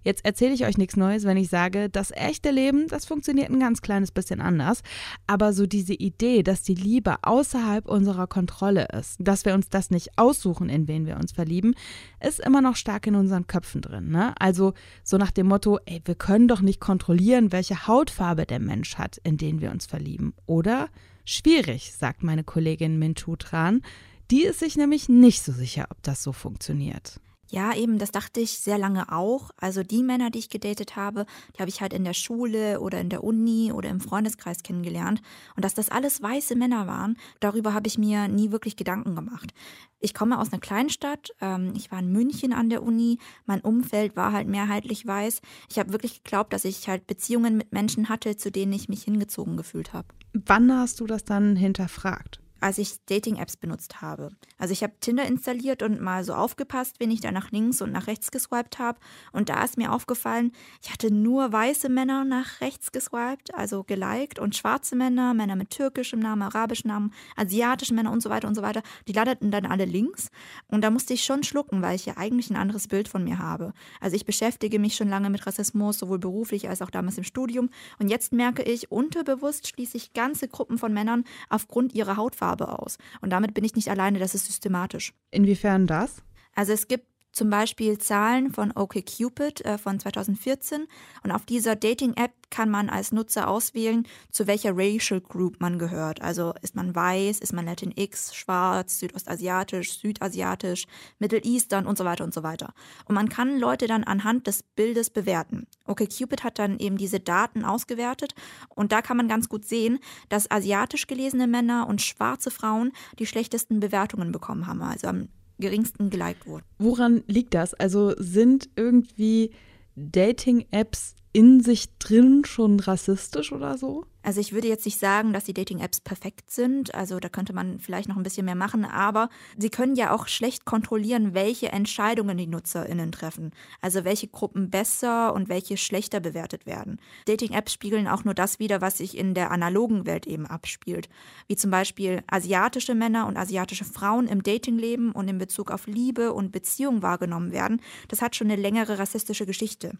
Jetzt 0.02 0.24
erzähle 0.24 0.54
ich 0.54 0.64
euch 0.64 0.78
nichts 0.78 0.96
Neues, 0.96 1.24
wenn 1.24 1.36
ich 1.36 1.48
sage, 1.48 1.88
das 1.88 2.10
echte 2.10 2.50
Leben, 2.50 2.88
das 2.88 3.04
funktioniert 3.04 3.50
ein 3.50 3.60
ganz 3.60 3.82
kleines 3.82 4.10
bisschen 4.10 4.40
anders. 4.40 4.82
Aber 5.26 5.52
so 5.52 5.66
diese 5.66 5.94
Idee, 5.94 6.42
dass 6.42 6.62
die 6.62 6.74
Liebe 6.74 7.16
außerhalb 7.22 7.86
unserer 7.86 8.26
Kontrolle 8.26 8.88
ist, 8.98 9.16
dass 9.18 9.44
wir 9.44 9.54
uns 9.54 9.68
das 9.68 9.90
nicht 9.90 10.18
aussuchen, 10.18 10.68
in 10.68 10.88
wen 10.88 11.06
wir 11.06 11.16
uns 11.16 11.32
verlieben, 11.32 11.74
ist 12.20 12.40
immer 12.40 12.60
noch 12.60 12.76
stark 12.76 13.06
in 13.06 13.14
unseren 13.14 13.46
Köpfen 13.46 13.80
drin. 13.80 14.10
Ne? 14.10 14.34
Also 14.38 14.74
so 15.04 15.16
nach 15.16 15.30
dem 15.30 15.46
Motto, 15.46 15.78
ey, 15.86 16.00
wir 16.04 16.14
können 16.14 16.48
doch 16.48 16.60
nicht 16.60 16.80
kontrollieren, 16.80 17.52
welche 17.52 17.86
Hautfarbe 17.86 18.46
der 18.46 18.60
Mensch 18.60 18.96
hat, 18.96 19.18
in 19.24 19.36
den 19.36 19.60
wir 19.60 19.70
uns 19.70 19.86
verlieben. 19.86 20.34
Oder? 20.46 20.88
Schwierig, 21.24 21.92
sagt 21.92 22.22
meine 22.22 22.42
Kollegin 22.42 22.98
Mintu 22.98 23.36
Tran. 23.36 23.82
Die 24.30 24.42
ist 24.42 24.60
sich 24.60 24.76
nämlich 24.76 25.08
nicht 25.08 25.42
so 25.42 25.52
sicher, 25.52 25.86
ob 25.90 26.02
das 26.02 26.22
so 26.22 26.32
funktioniert. 26.32 27.20
Ja, 27.52 27.74
eben, 27.74 27.98
das 27.98 28.12
dachte 28.12 28.40
ich 28.40 28.60
sehr 28.60 28.78
lange 28.78 29.12
auch. 29.12 29.50
Also 29.58 29.82
die 29.82 30.02
Männer, 30.02 30.30
die 30.30 30.38
ich 30.38 30.48
gedatet 30.48 30.96
habe, 30.96 31.26
die 31.54 31.58
habe 31.60 31.68
ich 31.68 31.82
halt 31.82 31.92
in 31.92 32.02
der 32.02 32.14
Schule 32.14 32.80
oder 32.80 32.98
in 32.98 33.10
der 33.10 33.22
Uni 33.22 33.70
oder 33.72 33.90
im 33.90 34.00
Freundeskreis 34.00 34.62
kennengelernt. 34.62 35.20
Und 35.54 35.62
dass 35.62 35.74
das 35.74 35.90
alles 35.90 36.22
weiße 36.22 36.56
Männer 36.56 36.86
waren, 36.86 37.18
darüber 37.40 37.74
habe 37.74 37.88
ich 37.88 37.98
mir 37.98 38.26
nie 38.26 38.52
wirklich 38.52 38.76
Gedanken 38.76 39.14
gemacht. 39.14 39.52
Ich 40.00 40.14
komme 40.14 40.40
aus 40.40 40.50
einer 40.50 40.60
Kleinstadt, 40.60 41.34
ähm, 41.42 41.74
ich 41.76 41.92
war 41.92 41.98
in 41.98 42.10
München 42.10 42.54
an 42.54 42.70
der 42.70 42.82
Uni, 42.82 43.18
mein 43.44 43.60
Umfeld 43.60 44.16
war 44.16 44.32
halt 44.32 44.48
mehrheitlich 44.48 45.06
weiß. 45.06 45.42
Ich 45.68 45.78
habe 45.78 45.92
wirklich 45.92 46.24
geglaubt, 46.24 46.54
dass 46.54 46.64
ich 46.64 46.88
halt 46.88 47.06
Beziehungen 47.06 47.58
mit 47.58 47.70
Menschen 47.70 48.08
hatte, 48.08 48.34
zu 48.34 48.50
denen 48.50 48.72
ich 48.72 48.88
mich 48.88 49.02
hingezogen 49.02 49.58
gefühlt 49.58 49.92
habe. 49.92 50.08
Wann 50.32 50.74
hast 50.74 51.00
du 51.00 51.06
das 51.06 51.24
dann 51.24 51.56
hinterfragt? 51.56 52.41
Als 52.62 52.78
ich 52.78 53.04
Dating-Apps 53.06 53.56
benutzt 53.56 54.00
habe. 54.00 54.30
Also 54.56 54.72
ich 54.72 54.82
habe 54.82 54.92
Tinder 55.00 55.24
installiert 55.24 55.82
und 55.82 56.00
mal 56.00 56.22
so 56.22 56.34
aufgepasst, 56.34 57.00
wenn 57.00 57.10
ich 57.10 57.20
da 57.20 57.32
nach 57.32 57.50
links 57.50 57.82
und 57.82 57.90
nach 57.90 58.06
rechts 58.06 58.30
geswiped 58.30 58.78
habe. 58.78 59.00
Und 59.32 59.48
da 59.48 59.62
ist 59.64 59.76
mir 59.76 59.92
aufgefallen, 59.92 60.52
ich 60.82 60.92
hatte 60.92 61.12
nur 61.12 61.52
weiße 61.52 61.88
Männer 61.88 62.24
nach 62.24 62.60
rechts 62.60 62.92
geswiped, 62.92 63.52
also 63.54 63.82
geliked, 63.82 64.38
und 64.38 64.56
schwarze 64.56 64.94
Männer, 64.94 65.34
Männer 65.34 65.56
mit 65.56 65.70
türkischem 65.70 66.20
Namen, 66.20 66.42
arabischem 66.42 66.88
Namen, 66.88 67.12
asiatische 67.36 67.94
Männer 67.94 68.12
und 68.12 68.22
so 68.22 68.30
weiter 68.30 68.46
und 68.46 68.54
so 68.54 68.62
weiter. 68.62 68.82
Die 69.08 69.12
landeten 69.12 69.50
dann 69.50 69.66
alle 69.66 69.84
links. 69.84 70.30
Und 70.68 70.82
da 70.82 70.90
musste 70.90 71.14
ich 71.14 71.24
schon 71.24 71.42
schlucken, 71.42 71.82
weil 71.82 71.96
ich 71.96 72.06
ja 72.06 72.16
eigentlich 72.16 72.50
ein 72.50 72.56
anderes 72.56 72.86
Bild 72.86 73.08
von 73.08 73.24
mir 73.24 73.38
habe. 73.38 73.72
Also 74.00 74.14
ich 74.14 74.24
beschäftige 74.24 74.78
mich 74.78 74.94
schon 74.94 75.08
lange 75.08 75.30
mit 75.30 75.46
Rassismus, 75.46 75.98
sowohl 75.98 76.20
beruflich 76.20 76.68
als 76.68 76.80
auch 76.80 76.90
damals 76.90 77.18
im 77.18 77.24
Studium. 77.24 77.70
Und 77.98 78.08
jetzt 78.08 78.32
merke 78.32 78.62
ich, 78.62 78.92
unterbewusst 78.92 79.66
schließe 79.66 79.96
ich 79.96 80.12
ganze 80.12 80.46
Gruppen 80.46 80.78
von 80.78 80.92
Männern 80.92 81.24
aufgrund 81.48 81.94
ihrer 81.94 82.16
Hautfarbe 82.16 82.51
Farbe 82.52 82.78
aus. 82.78 82.98
Und 83.20 83.30
damit 83.30 83.54
bin 83.54 83.64
ich 83.64 83.74
nicht 83.74 83.88
alleine, 83.88 84.18
das 84.18 84.34
ist 84.34 84.46
systematisch. 84.46 85.14
Inwiefern 85.30 85.86
das? 85.86 86.22
Also 86.54 86.72
es 86.72 86.88
gibt 86.88 87.06
zum 87.32 87.50
Beispiel 87.50 87.98
Zahlen 87.98 88.52
von 88.52 88.72
OkCupid 88.72 89.64
äh, 89.64 89.78
von 89.78 89.98
2014 89.98 90.86
und 91.24 91.30
auf 91.30 91.46
dieser 91.46 91.76
Dating-App 91.76 92.32
kann 92.50 92.70
man 92.70 92.90
als 92.90 93.12
Nutzer 93.12 93.48
auswählen, 93.48 94.06
zu 94.30 94.46
welcher 94.46 94.76
Racial 94.76 95.20
Group 95.20 95.58
man 95.58 95.78
gehört. 95.78 96.20
Also 96.20 96.52
ist 96.60 96.76
man 96.76 96.94
weiß, 96.94 97.40
ist 97.40 97.54
man 97.54 97.64
Latinx, 97.64 98.34
schwarz, 98.34 98.98
südostasiatisch, 98.98 99.98
südasiatisch, 99.98 100.86
Middle 101.18 101.40
Eastern 101.42 101.86
und 101.86 101.96
so 101.96 102.04
weiter 102.04 102.24
und 102.24 102.34
so 102.34 102.42
weiter. 102.42 102.74
Und 103.06 103.14
man 103.14 103.30
kann 103.30 103.58
Leute 103.58 103.86
dann 103.86 104.04
anhand 104.04 104.46
des 104.46 104.62
Bildes 104.62 105.08
bewerten. 105.08 105.66
OkCupid 105.86 106.44
hat 106.44 106.58
dann 106.58 106.78
eben 106.78 106.98
diese 106.98 107.20
Daten 107.20 107.64
ausgewertet 107.64 108.34
und 108.68 108.92
da 108.92 109.00
kann 109.00 109.16
man 109.16 109.28
ganz 109.28 109.48
gut 109.48 109.64
sehen, 109.64 109.98
dass 110.28 110.50
asiatisch 110.50 111.06
gelesene 111.06 111.46
Männer 111.46 111.86
und 111.88 112.02
schwarze 112.02 112.50
Frauen 112.50 112.92
die 113.18 113.26
schlechtesten 113.26 113.80
Bewertungen 113.80 114.30
bekommen 114.30 114.66
haben. 114.66 114.82
Also 114.82 115.08
am 115.08 115.28
geringsten 115.62 116.10
geliked 116.10 116.46
wurden. 116.46 116.64
Woran 116.78 117.24
liegt 117.26 117.54
das? 117.54 117.72
Also 117.72 118.12
sind 118.18 118.68
irgendwie 118.76 119.52
Dating-Apps 119.96 121.14
in 121.32 121.60
sich 121.60 121.96
drin 121.98 122.44
schon 122.44 122.78
rassistisch 122.80 123.52
oder 123.52 123.78
so? 123.78 124.04
Also 124.22 124.40
ich 124.40 124.52
würde 124.52 124.68
jetzt 124.68 124.84
nicht 124.84 124.98
sagen, 124.98 125.32
dass 125.32 125.44
die 125.44 125.54
Dating-Apps 125.54 126.00
perfekt 126.00 126.50
sind. 126.50 126.94
Also 126.94 127.20
da 127.20 127.28
könnte 127.28 127.52
man 127.52 127.80
vielleicht 127.80 128.08
noch 128.08 128.16
ein 128.16 128.22
bisschen 128.22 128.46
mehr 128.46 128.54
machen, 128.54 128.84
aber 128.84 129.28
sie 129.56 129.70
können 129.70 129.96
ja 129.96 130.12
auch 130.12 130.28
schlecht 130.28 130.64
kontrollieren, 130.64 131.34
welche 131.34 131.72
Entscheidungen 131.72 132.36
die 132.38 132.46
NutzerInnen 132.46 133.12
treffen. 133.12 133.52
Also 133.80 134.04
welche 134.04 134.28
Gruppen 134.28 134.70
besser 134.70 135.34
und 135.34 135.48
welche 135.48 135.76
schlechter 135.76 136.20
bewertet 136.20 136.66
werden. 136.66 137.00
Dating-Apps 137.26 137.72
spiegeln 137.72 138.08
auch 138.08 138.24
nur 138.24 138.34
das 138.34 138.58
wider, 138.58 138.80
was 138.80 138.98
sich 138.98 139.16
in 139.16 139.34
der 139.34 139.50
analogen 139.50 140.06
Welt 140.06 140.26
eben 140.26 140.46
abspielt. 140.46 141.08
Wie 141.48 141.56
zum 141.56 141.70
Beispiel 141.70 142.22
asiatische 142.26 142.94
Männer 142.94 143.26
und 143.26 143.36
asiatische 143.36 143.84
Frauen 143.84 144.28
im 144.28 144.42
Datingleben 144.42 145.12
und 145.12 145.28
in 145.28 145.38
Bezug 145.38 145.70
auf 145.70 145.86
Liebe 145.86 146.32
und 146.32 146.52
Beziehung 146.52 147.02
wahrgenommen 147.02 147.52
werden. 147.52 147.80
Das 148.08 148.22
hat 148.22 148.36
schon 148.36 148.50
eine 148.50 148.60
längere 148.60 148.98
rassistische 148.98 149.46
Geschichte. 149.46 149.98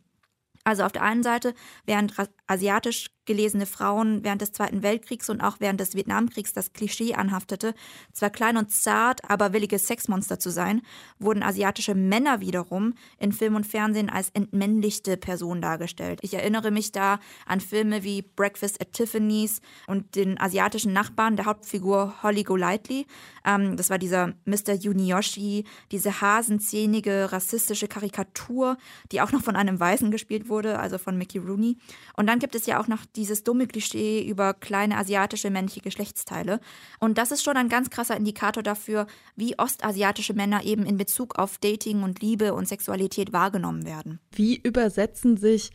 Also 0.64 0.84
auf 0.84 0.92
der 0.92 1.02
einen 1.02 1.22
Seite, 1.22 1.54
während 1.86 2.14
asiatisch 2.46 3.10
gelesene 3.24 3.66
Frauen 3.66 4.24
während 4.24 4.42
des 4.42 4.52
Zweiten 4.52 4.82
Weltkriegs 4.82 5.30
und 5.30 5.40
auch 5.40 5.56
während 5.60 5.80
des 5.80 5.94
Vietnamkriegs 5.94 6.52
das 6.52 6.72
Klischee 6.72 7.14
anhaftete, 7.14 7.74
zwar 8.12 8.30
klein 8.30 8.56
und 8.56 8.70
zart, 8.70 9.28
aber 9.30 9.52
willige 9.52 9.78
Sexmonster 9.78 10.38
zu 10.38 10.50
sein, 10.50 10.82
wurden 11.18 11.42
asiatische 11.42 11.94
Männer 11.94 12.40
wiederum 12.40 12.94
in 13.18 13.32
Film 13.32 13.54
und 13.54 13.66
Fernsehen 13.66 14.10
als 14.10 14.30
entmännlichte 14.30 15.16
Personen 15.16 15.62
dargestellt. 15.62 16.18
Ich 16.22 16.34
erinnere 16.34 16.70
mich 16.70 16.90
da 16.90 17.20
an 17.46 17.60
Filme 17.60 18.02
wie 18.02 18.22
Breakfast 18.22 18.80
at 18.80 18.92
Tiffany's 18.92 19.60
und 19.86 20.16
den 20.16 20.40
asiatischen 20.40 20.92
Nachbarn 20.92 21.36
der 21.36 21.46
Hauptfigur 21.46 22.22
Holly 22.22 22.42
Golightly. 22.42 23.06
Ähm, 23.44 23.76
das 23.76 23.88
war 23.88 23.98
dieser 23.98 24.34
Mr. 24.44 24.74
Yuniyoshi, 24.74 25.64
diese 25.92 26.20
hasenzähnige 26.20 27.30
rassistische 27.30 27.86
Karikatur, 27.86 28.76
die 29.12 29.20
auch 29.20 29.30
noch 29.30 29.42
von 29.42 29.54
einem 29.54 29.78
Weißen 29.78 30.10
gespielt 30.10 30.48
wurde, 30.48 30.51
also 30.60 30.98
von 30.98 31.16
Mickey 31.18 31.38
Rooney. 31.38 31.78
Und 32.16 32.26
dann 32.26 32.38
gibt 32.38 32.54
es 32.54 32.66
ja 32.66 32.80
auch 32.80 32.88
noch 32.88 33.04
dieses 33.16 33.44
dumme 33.44 33.66
Klischee 33.66 34.26
über 34.26 34.54
kleine 34.54 34.96
asiatische 34.96 35.50
männliche 35.50 35.80
Geschlechtsteile. 35.80 36.60
Und 37.00 37.18
das 37.18 37.32
ist 37.32 37.42
schon 37.42 37.56
ein 37.56 37.68
ganz 37.68 37.90
krasser 37.90 38.16
Indikator 38.16 38.62
dafür, 38.62 39.06
wie 39.36 39.58
ostasiatische 39.58 40.34
Männer 40.34 40.64
eben 40.64 40.84
in 40.84 40.96
Bezug 40.96 41.38
auf 41.38 41.58
Dating 41.58 42.02
und 42.02 42.20
Liebe 42.20 42.54
und 42.54 42.68
Sexualität 42.68 43.32
wahrgenommen 43.32 43.84
werden. 43.84 44.20
Wie 44.32 44.56
übersetzen 44.56 45.36
sich 45.36 45.70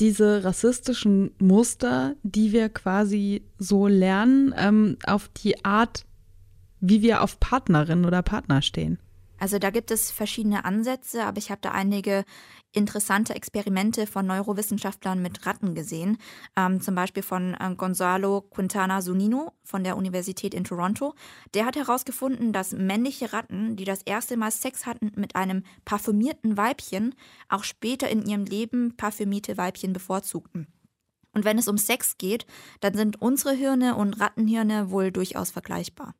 diese 0.00 0.44
rassistischen 0.44 1.32
Muster, 1.38 2.14
die 2.22 2.52
wir 2.52 2.68
quasi 2.68 3.44
so 3.58 3.86
lernen, 3.86 4.54
ähm, 4.56 4.96
auf 5.06 5.28
die 5.28 5.64
Art, 5.64 6.04
wie 6.80 7.02
wir 7.02 7.22
auf 7.22 7.38
Partnerinnen 7.40 8.04
oder 8.04 8.22
Partner 8.22 8.62
stehen? 8.62 8.98
Also 9.42 9.58
da 9.58 9.70
gibt 9.70 9.90
es 9.90 10.12
verschiedene 10.12 10.64
Ansätze, 10.64 11.24
aber 11.24 11.38
ich 11.38 11.50
habe 11.50 11.60
da 11.60 11.72
einige 11.72 12.24
interessante 12.70 13.34
Experimente 13.34 14.06
von 14.06 14.24
Neurowissenschaftlern 14.24 15.20
mit 15.20 15.44
Ratten 15.44 15.74
gesehen. 15.74 16.18
Ähm, 16.56 16.80
zum 16.80 16.94
Beispiel 16.94 17.24
von 17.24 17.54
äh, 17.54 17.74
Gonzalo 17.76 18.42
Quintana 18.42 19.00
Zunino 19.00 19.50
von 19.64 19.82
der 19.82 19.96
Universität 19.96 20.54
in 20.54 20.62
Toronto. 20.62 21.16
Der 21.54 21.66
hat 21.66 21.74
herausgefunden, 21.74 22.52
dass 22.52 22.70
männliche 22.70 23.32
Ratten, 23.32 23.74
die 23.74 23.84
das 23.84 24.02
erste 24.02 24.36
Mal 24.36 24.52
Sex 24.52 24.86
hatten 24.86 25.10
mit 25.16 25.34
einem 25.34 25.64
parfümierten 25.84 26.56
Weibchen, 26.56 27.12
auch 27.48 27.64
später 27.64 28.08
in 28.08 28.24
ihrem 28.24 28.44
Leben 28.44 28.96
parfümierte 28.96 29.56
Weibchen 29.56 29.92
bevorzugten. 29.92 30.68
Und 31.32 31.44
wenn 31.44 31.58
es 31.58 31.66
um 31.66 31.78
Sex 31.78 32.16
geht, 32.16 32.46
dann 32.78 32.94
sind 32.94 33.20
unsere 33.20 33.54
Hirne 33.54 33.96
und 33.96 34.20
Rattenhirne 34.20 34.92
wohl 34.92 35.10
durchaus 35.10 35.50
vergleichbar. 35.50 36.14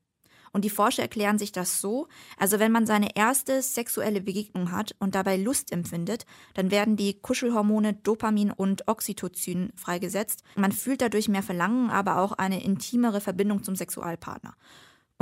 Und 0.53 0.65
die 0.65 0.71
Forscher 0.71 1.03
erklären 1.03 1.39
sich 1.39 1.51
das 1.51 1.81
so, 1.81 2.09
also 2.37 2.59
wenn 2.59 2.73
man 2.73 2.87
seine 2.87 3.17
erste 3.17 3.63
sexuelle 3.63 4.21
Begegnung 4.21 4.71
hat 4.71 4.95
und 4.99 5.15
dabei 5.15 5.37
Lust 5.37 5.73
empfindet, 5.73 6.27
dann 6.55 6.71
werden 6.71 6.97
die 6.97 7.15
Kuschelhormone 7.15 7.95
Dopamin 7.95 8.51
und 8.51 8.87
Oxytocin 8.87 9.73
freigesetzt. 9.77 10.43
Man 10.55 10.73
fühlt 10.73 11.01
dadurch 11.01 11.29
mehr 11.29 11.43
Verlangen, 11.43 11.91
aber 11.91 12.19
auch 12.19 12.33
eine 12.33 12.63
intimere 12.63 13.21
Verbindung 13.21 13.63
zum 13.63 13.77
Sexualpartner. 13.77 14.55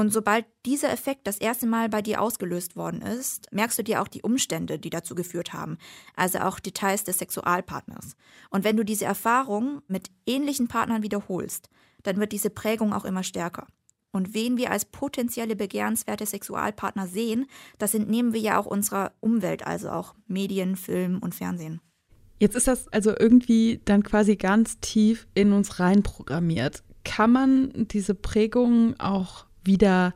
Und 0.00 0.14
sobald 0.14 0.46
dieser 0.64 0.90
Effekt 0.90 1.26
das 1.26 1.36
erste 1.36 1.66
Mal 1.66 1.90
bei 1.90 2.00
dir 2.00 2.22
ausgelöst 2.22 2.74
worden 2.74 3.02
ist, 3.02 3.52
merkst 3.52 3.78
du 3.78 3.84
dir 3.84 4.00
auch 4.00 4.08
die 4.08 4.22
Umstände, 4.22 4.78
die 4.78 4.88
dazu 4.88 5.14
geführt 5.14 5.52
haben, 5.52 5.76
also 6.16 6.38
auch 6.38 6.58
Details 6.58 7.04
des 7.04 7.18
Sexualpartners. 7.18 8.16
Und 8.48 8.64
wenn 8.64 8.78
du 8.78 8.84
diese 8.84 9.04
Erfahrung 9.04 9.82
mit 9.88 10.10
ähnlichen 10.26 10.68
Partnern 10.68 11.02
wiederholst, 11.02 11.68
dann 12.02 12.16
wird 12.16 12.32
diese 12.32 12.48
Prägung 12.48 12.94
auch 12.94 13.04
immer 13.04 13.22
stärker. 13.22 13.66
Und 14.12 14.34
wen 14.34 14.56
wir 14.56 14.70
als 14.70 14.84
potenzielle 14.84 15.54
begehrenswerte 15.54 16.26
Sexualpartner 16.26 17.06
sehen, 17.06 17.46
das 17.78 17.94
entnehmen 17.94 18.32
wir 18.32 18.40
ja 18.40 18.58
auch 18.58 18.66
unserer 18.66 19.12
Umwelt, 19.20 19.66
also 19.66 19.90
auch 19.90 20.14
Medien, 20.26 20.76
Film 20.76 21.18
und 21.18 21.34
Fernsehen. 21.34 21.80
Jetzt 22.38 22.56
ist 22.56 22.66
das 22.66 22.88
also 22.88 23.12
irgendwie 23.18 23.80
dann 23.84 24.02
quasi 24.02 24.36
ganz 24.36 24.80
tief 24.80 25.28
in 25.34 25.52
uns 25.52 25.78
reinprogrammiert. 25.78 26.82
Kann 27.04 27.32
man 27.32 27.70
diese 27.74 28.14
Prägungen 28.14 28.98
auch 28.98 29.46
wieder 29.62 30.14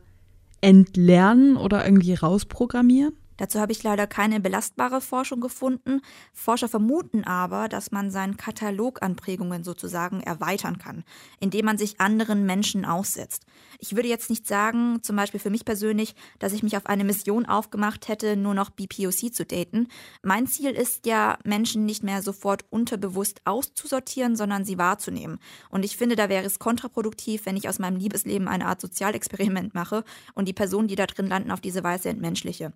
entlernen 0.60 1.56
oder 1.56 1.84
irgendwie 1.84 2.14
rausprogrammieren? 2.14 3.14
Dazu 3.36 3.60
habe 3.60 3.72
ich 3.72 3.82
leider 3.82 4.06
keine 4.06 4.40
belastbare 4.40 5.00
Forschung 5.00 5.40
gefunden. 5.40 6.00
Forscher 6.32 6.68
vermuten 6.68 7.24
aber, 7.24 7.68
dass 7.68 7.90
man 7.90 8.10
seinen 8.10 8.36
Katalog 8.36 9.02
an 9.02 9.16
Prägungen 9.16 9.64
sozusagen 9.64 10.20
erweitern 10.20 10.78
kann, 10.78 11.04
indem 11.40 11.66
man 11.66 11.78
sich 11.78 12.00
anderen 12.00 12.46
Menschen 12.46 12.84
aussetzt. 12.84 13.46
Ich 13.80 13.96
würde 13.96 14.08
jetzt 14.08 14.30
nicht 14.30 14.46
sagen, 14.46 15.02
zum 15.02 15.16
Beispiel 15.16 15.40
für 15.40 15.50
mich 15.50 15.64
persönlich, 15.64 16.14
dass 16.38 16.52
ich 16.52 16.62
mich 16.62 16.76
auf 16.76 16.86
eine 16.86 17.04
Mission 17.04 17.46
aufgemacht 17.46 18.08
hätte, 18.08 18.36
nur 18.36 18.54
noch 18.54 18.70
BPOC 18.70 19.34
zu 19.34 19.44
daten. 19.44 19.88
Mein 20.22 20.46
Ziel 20.46 20.70
ist 20.70 21.06
ja, 21.06 21.38
Menschen 21.44 21.84
nicht 21.84 22.02
mehr 22.02 22.22
sofort 22.22 22.64
unterbewusst 22.70 23.40
auszusortieren, 23.44 24.36
sondern 24.36 24.64
sie 24.64 24.78
wahrzunehmen. 24.78 25.38
Und 25.70 25.84
ich 25.84 25.96
finde, 25.96 26.16
da 26.16 26.28
wäre 26.28 26.44
es 26.44 26.58
kontraproduktiv, 26.58 27.46
wenn 27.46 27.56
ich 27.56 27.68
aus 27.68 27.78
meinem 27.78 27.96
Liebesleben 27.96 28.48
eine 28.48 28.66
Art 28.66 28.80
Sozialexperiment 28.80 29.74
mache 29.74 30.04
und 30.34 30.46
die 30.46 30.52
Personen, 30.52 30.88
die 30.88 30.96
da 30.96 31.06
drin 31.06 31.26
landen, 31.26 31.50
auf 31.50 31.60
diese 31.60 31.84
Weise 31.84 32.08
entmenschliche. 32.08 32.72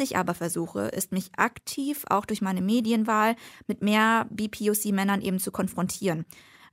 Ich 0.00 0.16
aber 0.16 0.34
versuche, 0.34 0.88
ist 0.88 1.12
mich 1.12 1.30
aktiv, 1.36 2.04
auch 2.08 2.26
durch 2.26 2.42
meine 2.42 2.62
Medienwahl, 2.62 3.36
mit 3.66 3.82
mehr 3.82 4.26
BPOC-Männern 4.30 5.22
eben 5.22 5.38
zu 5.38 5.50
konfrontieren. 5.52 6.26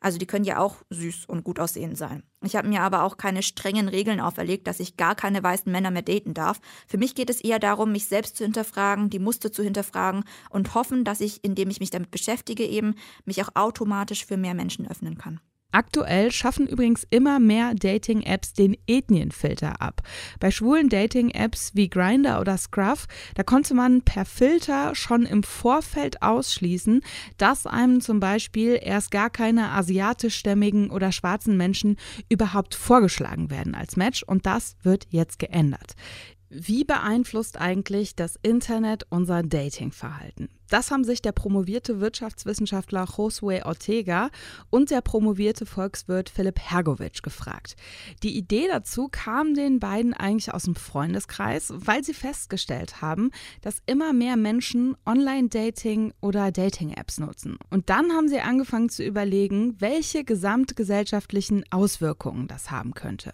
Also 0.03 0.17
die 0.17 0.25
können 0.25 0.43
ja 0.43 0.60
auch 0.60 0.84
süß 0.89 1.27
und 1.27 1.46
gut 1.46 1.62
aussehend 1.62 1.98
sein. 1.98 2.24
Ich 2.43 2.58
habe 2.58 2.67
mir 2.67 2.82
aber 2.82 3.03
auch 3.03 3.15
keine 3.15 3.41
strengen 3.41 3.88
Regeln 3.88 4.20
auferlegt, 4.20 4.67
dass 4.67 4.82
ich 4.82 4.98
gar 4.98 5.15
keine 5.15 5.41
weißen 5.41 5.72
Männer 5.72 5.91
mehr 5.91 6.01
daten 6.01 6.34
darf. 6.34 6.60
Für 6.88 6.98
mich 6.98 7.15
geht 7.15 7.29
es 7.29 7.39
eher 7.39 7.58
darum, 7.58 7.93
mich 7.93 8.08
selbst 8.08 8.36
zu 8.36 8.43
hinterfragen, 8.43 9.10
die 9.10 9.20
Muster 9.20 9.53
zu 9.53 9.63
hinterfragen 9.63 10.25
und 10.50 10.75
hoffen, 10.75 11.05
dass 11.05 11.22
ich, 11.22 11.41
indem 11.46 11.70
ich 11.70 11.79
mich 11.79 11.89
damit 11.89 12.12
beschäftige, 12.12 12.65
eben 12.65 12.96
mich 13.24 13.41
auch 13.41 13.55
automatisch 13.55 14.25
für 14.25 14.36
mehr 14.36 14.55
Menschen 14.55 14.89
öffnen 14.89 15.17
kann. 15.17 15.39
Aktuell 15.73 16.31
schaffen 16.31 16.67
übrigens 16.67 17.03
immer 17.09 17.39
mehr 17.39 17.73
Dating-Apps 17.73 18.53
den 18.53 18.77
Ethnienfilter 18.85 19.81
ab. 19.81 20.03
Bei 20.39 20.51
schwulen 20.51 20.87
Dating-Apps 20.87 21.71
wie 21.73 21.89
Grindr 21.89 22.39
oder 22.39 22.57
Scruff, 22.59 23.07
da 23.33 23.41
konnte 23.41 23.73
man 23.73 24.03
per 24.03 24.25
Filter 24.25 24.93
schon 24.93 25.25
im 25.25 25.41
Vorfeld 25.41 26.21
ausschließen, 26.21 27.01
dass 27.37 27.65
einem 27.65 28.01
zum 28.01 28.19
Beispiel 28.19 28.79
erst 28.83 29.09
gar 29.09 29.31
keine 29.31 29.71
asiatischstämmigen 29.71 30.91
oder 30.91 31.11
schwarzen 31.11 31.57
Menschen 31.57 31.97
überhaupt 32.29 32.75
vorgeschlagen 32.75 33.49
werden 33.49 33.73
als 33.73 33.95
Match 33.95 34.21
und 34.21 34.45
das 34.45 34.75
wird 34.83 35.07
jetzt 35.09 35.39
geändert. 35.39 35.95
Wie 36.49 36.83
beeinflusst 36.83 37.59
eigentlich 37.59 38.15
das 38.15 38.37
Internet 38.43 39.07
unser 39.09 39.41
Datingverhalten? 39.41 40.49
Das 40.73 40.89
haben 40.89 41.03
sich 41.03 41.21
der 41.21 41.33
promovierte 41.33 41.99
Wirtschaftswissenschaftler 41.99 43.05
Josue 43.15 43.63
Ortega 43.63 44.31
und 44.71 44.89
der 44.89 45.01
promovierte 45.01 45.67
Volkswirt 45.67 46.31
Philipp 46.31 46.59
Hergovic 46.59 47.21
gefragt. 47.21 47.75
Die 48.23 48.35
Idee 48.35 48.65
dazu 48.67 49.07
kam 49.07 49.53
den 49.53 49.79
beiden 49.79 50.15
eigentlich 50.15 50.51
aus 50.51 50.63
dem 50.63 50.73
Freundeskreis, 50.73 51.71
weil 51.75 52.03
sie 52.03 52.15
festgestellt 52.15 53.03
haben, 53.03 53.29
dass 53.61 53.83
immer 53.85 54.13
mehr 54.13 54.35
Menschen 54.35 54.97
Online-Dating 55.05 56.11
oder 56.21 56.51
Dating-Apps 56.51 57.19
nutzen. 57.19 57.59
Und 57.69 57.91
dann 57.91 58.11
haben 58.11 58.27
sie 58.27 58.39
angefangen 58.39 58.89
zu 58.89 59.03
überlegen, 59.03 59.75
welche 59.79 60.23
gesamtgesellschaftlichen 60.23 61.65
Auswirkungen 61.69 62.47
das 62.47 62.71
haben 62.71 62.95
könnte. 62.95 63.33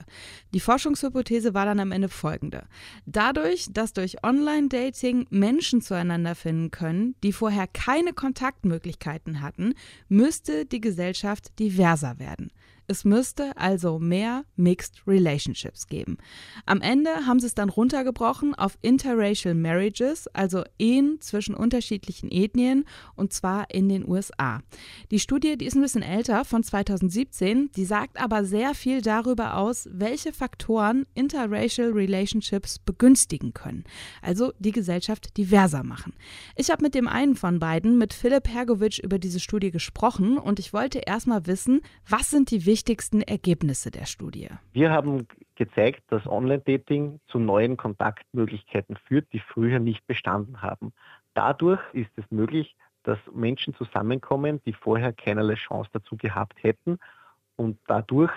Die 0.54 0.60
Forschungshypothese 0.60 1.54
war 1.54 1.64
dann 1.64 1.80
am 1.80 1.94
Ende 1.94 2.10
folgende. 2.10 2.66
Dadurch, 3.06 3.68
dass 3.72 3.94
durch 3.94 4.26
Online-Dating 4.26 5.28
Menschen 5.30 5.82
zueinander 5.82 6.36
finden 6.36 6.72
können, 6.72 7.16
die 7.24 7.29
die 7.30 7.34
vorher 7.34 7.68
keine 7.68 8.12
Kontaktmöglichkeiten 8.12 9.42
hatten, 9.42 9.76
müsste 10.08 10.66
die 10.66 10.82
Gesellschaft 10.82 11.60
diverser 11.60 12.18
werden. 12.18 12.52
Es 12.90 13.06
müsste 13.06 13.56
also 13.56 14.00
mehr 14.00 14.46
Mixed 14.56 15.04
Relationships 15.06 15.86
geben. 15.86 16.18
Am 16.66 16.82
Ende 16.82 17.28
haben 17.28 17.40
sie 17.40 17.46
es 17.46 17.54
dann 17.54 17.70
runtergebrochen 17.70 18.56
auf 18.56 18.80
Interracial 18.82 19.54
Marriages, 19.54 20.28
also 20.30 20.64
Ehen 20.80 21.18
zwischen 21.22 21.54
unterschiedlichen 21.54 22.32
Ethnien, 22.32 22.86
und 23.16 23.32
zwar 23.32 23.70
in 23.70 23.90
den 23.90 24.10
USA. 24.10 24.64
Die 25.12 25.20
Studie, 25.20 25.56
die 25.56 25.66
ist 25.66 25.76
ein 25.76 25.84
bisschen 25.84 26.02
älter, 26.02 26.46
von 26.46 26.64
2017, 26.64 27.70
die 27.76 27.86
sagt 27.86 28.20
aber 28.20 28.44
sehr 28.44 28.74
viel 28.74 29.04
darüber 29.04 29.58
aus, 29.58 29.88
welche 29.92 30.34
Faktoren 30.34 31.06
Interracial 31.14 31.92
Relationships 31.92 32.80
begünstigen 32.80 33.54
können, 33.54 33.84
also 34.24 34.52
die 34.58 34.72
Gesellschaft 34.72 35.38
diverser 35.38 35.84
machen. 35.84 36.14
Ich 36.56 36.72
habe 36.72 36.82
mit 36.82 36.96
dem 36.96 37.08
einen 37.08 37.36
von 37.36 37.60
beiden, 37.60 38.00
mit 38.00 38.16
Philipp 38.16 38.48
Hergovic, 38.48 38.98
über 38.98 39.20
diese 39.20 39.40
Studie 39.40 39.70
gesprochen 39.70 40.40
und 40.40 40.58
ich 40.58 40.74
wollte 40.74 40.98
erstmal 41.06 41.46
wissen, 41.46 41.82
was 42.08 42.32
sind 42.32 42.50
die 42.50 42.66
wichtigsten 42.66 42.79
wichtigsten 42.80 43.22
Ergebnisse 43.22 43.92
der 43.92 44.06
Studie? 44.06 44.48
Wir 44.72 44.90
haben 44.90 45.28
gezeigt, 45.56 46.02
dass 46.08 46.26
Online-Dating 46.26 47.20
zu 47.28 47.38
neuen 47.38 47.76
Kontaktmöglichkeiten 47.76 48.96
führt, 49.06 49.28
die 49.34 49.42
früher 49.42 49.80
nicht 49.80 50.08
bestanden 50.08 50.62
haben. 50.62 50.94
Dadurch 51.34 51.82
ist 51.92 52.10
es 52.16 52.24
möglich, 52.30 52.78
dass 53.04 53.18
Menschen 53.34 53.76
zusammenkommen, 53.76 54.62
die 54.66 54.72
vorher 54.72 55.12
keinerlei 55.12 55.56
Chance 55.56 55.90
dazu 55.92 56.16
gehabt 56.16 56.64
hätten. 56.64 57.00
Und 57.58 57.78
dadurch 57.88 58.32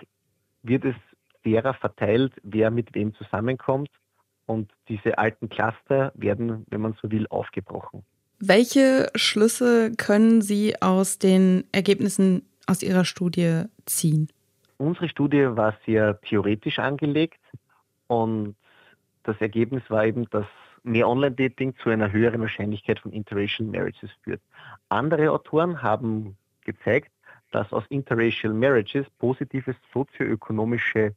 wird 0.65 0.87
es 0.87 0.97
fairer 1.45 1.75
verteilt, 1.75 2.33
wer 2.43 2.73
mit 2.73 2.97
wem 2.97 3.15
zusammenkommt. 3.15 3.91
Und 4.47 4.73
diese 4.89 5.19
alten 5.19 5.51
Cluster 5.51 6.11
werden, 6.17 6.67
wenn 6.69 6.81
man 6.81 6.97
so 7.01 7.13
will, 7.13 7.29
aufgebrochen. 7.29 8.03
Welche 8.41 9.09
Schlüsse 9.15 9.93
können 9.97 10.43
Sie 10.43 10.83
aus 10.83 11.21
den 11.21 11.63
Ergebnissen 11.71 12.43
aus 12.73 12.83
Ihrer 12.83 13.05
Studie 13.05 13.64
ziehen? 13.87 14.29
Unsere 14.79 15.09
Studie 15.09 15.47
war 15.50 15.76
sehr 15.87 16.21
theoretisch 16.23 16.79
angelegt 16.79 17.41
und 18.09 18.57
das 19.23 19.41
Ergebnis 19.41 19.83
war 19.88 20.05
eben, 20.05 20.29
dass 20.31 20.47
mehr 20.83 21.09
Online-Dating 21.09 21.76
zu 21.76 21.91
einer 21.91 22.11
höheren 22.11 22.41
Wahrscheinlichkeit 22.41 22.99
von 22.99 23.12
Interracial 23.12 23.69
Marriages 23.69 24.11
führt. 24.25 24.41
Andere 24.88 25.31
Autoren 25.31 25.83
haben 25.83 26.37
gezeigt, 26.64 27.12
dass 27.52 27.73
aus 27.73 27.85
Interracial 27.91 28.52
Marriages 28.55 29.07
positive 29.19 29.76
sozioökonomische 29.93 31.14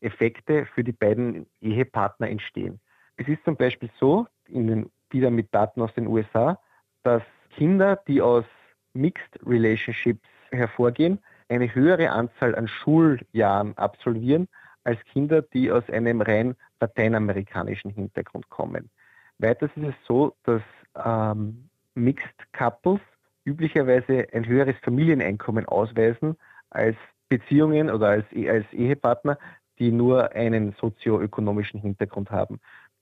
Effekte 0.00 0.66
für 0.66 0.84
die 0.84 0.92
beiden 0.92 1.46
Ehepartner 1.60 2.28
entstehen. 2.28 2.78
Es 3.16 3.26
ist 3.26 3.42
zum 3.44 3.56
Beispiel 3.56 3.90
so, 3.98 4.26
in 4.46 4.66
den, 4.66 4.90
wieder 5.10 5.30
mit 5.30 5.52
Daten 5.52 5.80
aus 5.82 5.92
den 5.94 6.06
USA, 6.06 6.60
dass 7.02 7.22
Kinder, 7.56 7.96
die 8.06 8.20
aus 8.20 8.44
Mixed 8.92 9.38
Relationships 9.44 10.28
hervorgehen, 10.50 11.18
eine 11.48 11.74
höhere 11.74 12.10
Anzahl 12.10 12.54
an 12.54 12.68
Schuljahren 12.68 13.76
absolvieren 13.76 14.48
als 14.84 14.98
Kinder, 15.12 15.42
die 15.42 15.70
aus 15.70 15.88
einem 15.90 16.20
rein 16.20 16.56
lateinamerikanischen 16.80 17.90
Hintergrund 17.90 18.48
kommen. 18.48 18.90
Weiters 19.38 19.70
ist 19.76 19.88
es 19.88 19.94
so, 20.06 20.34
dass 20.44 20.62
ähm, 21.04 21.68
Mixed 21.94 22.52
Couples 22.52 23.00
üblicherweise 23.44 24.26
ein 24.32 24.46
höheres 24.46 24.76
Familieneinkommen 24.82 25.66
ausweisen 25.66 26.36
als 26.70 26.96
Beziehungen 27.28 27.90
oder 27.90 28.08
als, 28.08 28.26
als 28.48 28.70
Ehepartner, 28.72 29.38
die 29.78 29.90
nur 29.90 30.32
einen 30.32 30.72
sozioökonomischen 30.80 31.80
Hintergrund 31.80 32.30
haben. 32.30 32.60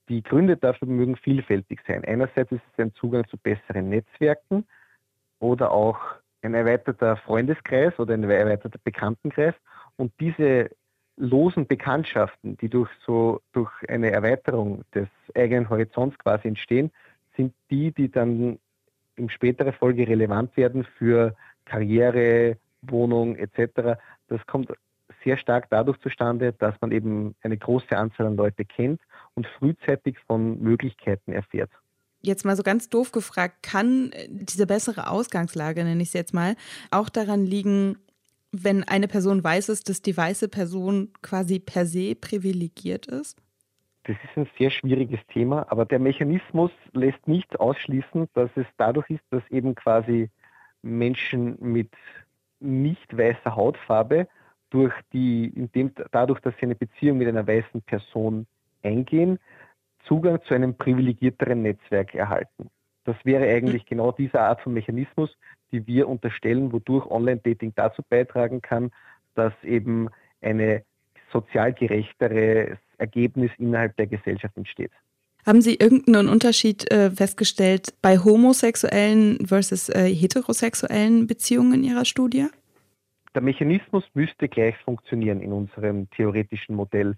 Die 0.08 0.22
Gründe 0.22 0.56
dafür 0.56 0.88
mögen 0.88 1.16
vielfältig 1.16 1.80
sein. 1.87 2.04
Einerseits 2.04 2.52
ist 2.52 2.62
es 2.72 2.82
ein 2.82 2.94
Zugang 2.94 3.26
zu 3.28 3.37
besseren 3.37 3.90
Netzwerken 3.90 4.66
oder 5.38 5.70
auch 5.70 5.98
ein 6.42 6.55
erweiterter 6.55 7.16
Freundeskreis 7.16 7.98
oder 7.98 8.14
ein 8.14 8.24
erweiterter 8.24 8.79
Bekanntenkreis. 8.83 9.55
Und 9.96 10.12
diese 10.20 10.70
losen 11.16 11.66
Bekanntschaften, 11.66 12.57
die 12.59 12.68
durch 12.68 12.90
so 13.05 13.40
durch 13.53 13.70
eine 13.88 14.11
Erweiterung 14.11 14.85
des 14.94 15.09
eigenen 15.35 15.68
Horizonts 15.68 16.16
quasi 16.18 16.48
entstehen, 16.48 16.90
sind 17.37 17.55
die, 17.70 17.92
die 17.92 18.11
dann 18.11 18.59
in 19.16 19.31
späterer 19.31 19.72
Folge 19.72 20.07
relevant 20.07 20.57
werden 20.57 20.85
für 20.96 21.35
Karriere, 21.64 22.57
Wohnung 22.83 23.37
etc. 23.37 23.98
Das 24.29 24.46
kommt 24.46 24.72
sehr 25.24 25.37
stark 25.37 25.66
dadurch 25.70 25.98
zustande, 25.98 26.53
dass 26.53 26.74
man 26.81 26.92
eben 26.92 27.35
eine 27.42 27.57
große 27.57 27.96
Anzahl 27.96 28.27
an 28.27 28.37
Leute 28.37 28.64
kennt 28.64 29.01
und 29.35 29.46
frühzeitig 29.46 30.16
von 30.27 30.61
Möglichkeiten 30.61 31.33
erfährt 31.33 31.70
jetzt 32.20 32.44
mal 32.44 32.57
so 32.57 32.62
ganz 32.62 32.88
doof 32.88 33.12
gefragt, 33.12 33.62
kann 33.62 34.12
diese 34.28 34.66
bessere 34.66 35.09
Ausgangslage, 35.09 35.85
nenne 35.85 36.02
ich 36.02 36.09
es 36.09 36.14
jetzt 36.14 36.35
mal, 36.35 36.57
auch 36.90 37.09
daran 37.09 37.44
liegen, 37.44 37.98
wenn 38.52 38.85
eine 38.85 39.09
Person 39.09 39.44
weiß 39.44 39.68
ist, 39.68 39.88
dass 39.88 40.02
die 40.02 40.16
weiße 40.16 40.48
Person 40.48 41.12
quasi 41.22 41.59
per 41.59 41.87
se 41.87 42.14
privilegiert 42.14 43.07
ist? 43.07 43.38
Das 44.04 44.16
ist 44.24 44.37
ein 44.37 44.48
sehr 44.59 44.70
schwieriges 44.70 45.20
Thema, 45.33 45.66
aber 45.70 45.85
der 45.85 45.98
Mechanismus 45.98 46.70
lässt 46.92 47.28
nicht 47.28 47.61
ausschließen, 47.61 48.28
dass 48.33 48.50
es 48.57 48.66
dadurch 48.78 49.11
ist, 49.11 49.24
dass 49.31 49.42
eben 49.50 49.74
quasi 49.74 50.31
Menschen 50.83 51.57
mit 51.61 51.90
nicht 52.61 53.16
weißer 53.16 53.54
Hautfarbe 53.54 54.26
durch 54.70 54.94
die, 55.12 55.52
indem, 55.54 55.92
dadurch, 56.11 56.40
dass 56.40 56.54
sie 56.57 56.62
eine 56.62 56.74
Beziehung 56.74 57.18
mit 57.18 57.28
einer 57.28 57.46
weißen 57.46 57.83
Person 57.83 58.46
eingehen, 58.83 59.38
Zugang 60.06 60.40
zu 60.44 60.54
einem 60.54 60.74
privilegierteren 60.74 61.62
Netzwerk 61.62 62.14
erhalten. 62.14 62.70
Das 63.04 63.16
wäre 63.24 63.48
eigentlich 63.48 63.87
genau 63.87 64.12
diese 64.12 64.40
Art 64.40 64.61
von 64.61 64.74
Mechanismus, 64.74 65.37
die 65.72 65.87
wir 65.87 66.08
unterstellen, 66.08 66.72
wodurch 66.72 67.06
Online-Dating 67.06 67.72
dazu 67.74 68.02
beitragen 68.08 68.61
kann, 68.61 68.90
dass 69.34 69.52
eben 69.62 70.08
ein 70.42 70.82
sozial 71.32 71.72
gerechteres 71.72 72.78
Ergebnis 72.98 73.50
innerhalb 73.58 73.96
der 73.96 74.06
Gesellschaft 74.06 74.56
entsteht. 74.56 74.92
Haben 75.46 75.62
Sie 75.62 75.76
irgendeinen 75.76 76.28
Unterschied 76.28 76.90
äh, 76.90 77.11
festgestellt 77.11 77.94
bei 78.02 78.18
homosexuellen 78.18 79.46
versus 79.46 79.88
äh, 79.88 80.14
heterosexuellen 80.14 81.26
Beziehungen 81.26 81.74
in 81.74 81.84
Ihrer 81.84 82.04
Studie? 82.04 82.48
Der 83.34 83.42
Mechanismus 83.42 84.04
müsste 84.14 84.48
gleich 84.48 84.76
funktionieren 84.84 85.40
in 85.40 85.52
unserem 85.52 86.11
theoretischen 86.11 86.74
Modell. 86.74 87.14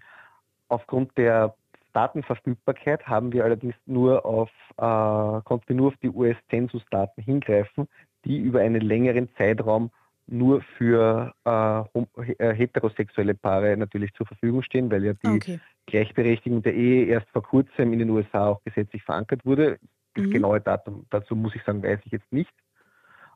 Aufgrund 0.67 1.17
der 1.17 1.55
Datenverfügbarkeit 1.93 3.07
haben 3.07 3.31
wir 3.33 3.43
allerdings 3.43 3.75
nur 3.85 4.25
auf, 4.25 4.49
äh, 4.77 5.41
konnten 5.43 5.67
wir 5.67 5.75
nur 5.75 5.87
auf 5.89 5.97
die 6.01 6.09
US-Census-Daten 6.09 7.21
hingreifen, 7.21 7.87
die 8.25 8.37
über 8.37 8.61
einen 8.61 8.81
längeren 8.81 9.29
Zeitraum 9.37 9.91
nur 10.27 10.61
für 10.77 11.33
äh, 11.45 12.31
äh, 12.37 12.53
heterosexuelle 12.53 13.33
Paare 13.33 13.75
natürlich 13.75 14.13
zur 14.13 14.25
Verfügung 14.25 14.63
stehen, 14.63 14.89
weil 14.89 15.03
ja 15.03 15.13
die 15.13 15.27
okay. 15.27 15.59
Gleichberechtigung 15.87 16.61
der 16.61 16.73
Ehe 16.73 17.05
erst 17.05 17.29
vor 17.29 17.43
kurzem 17.43 17.91
in 17.93 17.99
den 17.99 18.09
USA 18.09 18.47
auch 18.47 18.63
gesetzlich 18.63 19.03
verankert 19.03 19.45
wurde. 19.45 19.79
Das 20.13 20.25
mhm. 20.25 20.31
genaue 20.31 20.61
Datum 20.61 21.05
dazu 21.09 21.35
muss 21.35 21.55
ich 21.55 21.63
sagen, 21.63 21.83
weiß 21.83 21.99
ich 22.05 22.11
jetzt 22.11 22.31
nicht. 22.31 22.53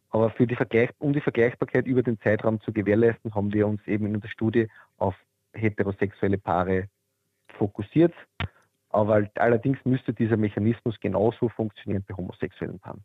Aber 0.09 0.29
für 0.29 0.47
die 0.47 0.55
Vergleich, 0.55 0.91
um 0.99 1.11
die 1.11 1.21
Vergleichbarkeit 1.21 1.87
über 1.87 2.01
den 2.01 2.19
Zeitraum 2.21 2.61
zu 2.61 2.71
gewährleisten, 2.71 3.35
haben 3.35 3.51
wir 3.53 3.67
uns 3.67 3.85
eben 3.87 4.05
in 4.05 4.21
der 4.21 4.29
Studie 4.29 4.67
auf 4.97 5.15
heterosexuelle 5.53 6.37
Paare 6.37 6.87
fokussiert. 7.57 8.13
Aber 8.89 9.27
allerdings 9.35 9.77
müsste 9.83 10.13
dieser 10.13 10.37
Mechanismus 10.37 10.95
genauso 10.99 11.49
funktionieren 11.49 12.03
bei 12.07 12.15
homosexuellen 12.15 12.79
Paaren. 12.79 13.03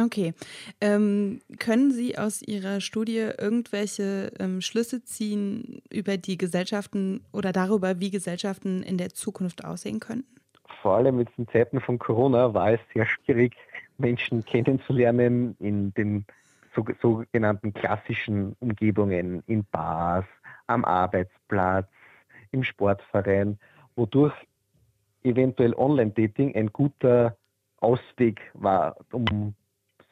Okay. 0.00 0.32
Ähm, 0.80 1.40
können 1.58 1.90
Sie 1.90 2.16
aus 2.16 2.40
Ihrer 2.40 2.80
Studie 2.80 3.28
irgendwelche 3.38 4.32
ähm, 4.38 4.62
Schlüsse 4.62 5.04
ziehen 5.04 5.82
über 5.90 6.16
die 6.16 6.38
Gesellschaften 6.38 7.24
oder 7.30 7.52
darüber, 7.52 8.00
wie 8.00 8.10
Gesellschaften 8.10 8.82
in 8.82 8.96
der 8.96 9.10
Zukunft 9.10 9.66
aussehen 9.66 10.00
könnten? 10.00 10.34
Vor 10.80 10.96
allem 10.96 11.18
jetzt 11.20 11.32
in 11.36 11.46
Zeiten 11.48 11.80
von 11.80 11.98
Corona 11.98 12.54
war 12.54 12.72
es 12.72 12.80
sehr 12.94 13.04
schwierig, 13.04 13.54
Menschen 13.98 14.44
kennenzulernen 14.44 15.54
in 15.60 15.92
den 15.92 16.24
sogenannten 16.74 17.74
klassischen 17.74 18.56
Umgebungen, 18.60 19.42
in 19.46 19.64
Bars, 19.70 20.24
am 20.66 20.86
Arbeitsplatz, 20.86 21.88
im 22.52 22.64
Sportverein, 22.64 23.58
wodurch 23.96 24.34
eventuell 25.24 25.74
Online-Dating 25.74 26.54
ein 26.54 26.72
guter 26.72 27.36
Ausweg 27.78 28.40
war, 28.54 28.96
um 29.10 29.54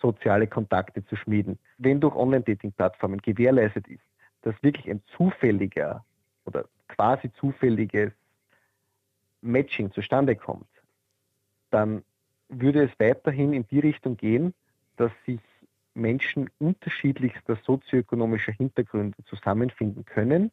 soziale 0.01 0.47
Kontakte 0.47 1.05
zu 1.07 1.17
schmieden. 1.17 1.59
Wenn 1.79 2.01
durch 2.01 2.15
Online-Dating-Plattformen 2.15 3.21
gewährleistet 3.21 3.87
ist, 3.89 4.03
dass 4.43 4.55
wirklich 4.63 4.91
ein 4.91 5.03
zufälliger 5.17 6.05
oder 6.47 6.65
quasi 6.89 7.31
zufälliges 7.35 8.13
Matching 9.43 9.93
zustande 9.93 10.37
kommt, 10.37 10.69
dann 11.71 12.03
würde 12.49 12.85
es 12.85 12.91
weiterhin 12.99 13.53
in 13.53 13.67
die 13.69 13.79
Richtung 13.79 14.17
gehen, 14.17 14.55
dass 14.97 15.13
sich 15.25 15.41
Menschen 15.95 16.51
unterschiedlichster 16.59 17.57
sozioökonomischer 17.65 18.53
Hintergründe 18.53 19.23
zusammenfinden 19.25 20.05
können 20.05 20.51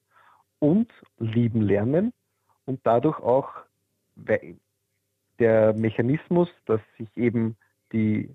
und 0.60 0.92
lieben 1.18 1.62
lernen 1.62 2.14
und 2.66 2.80
dadurch 2.84 3.20
auch 3.20 3.50
der 5.40 5.74
Mechanismus, 5.74 6.50
dass 6.66 6.82
sich 6.98 7.10
eben 7.16 7.56
die 7.92 8.30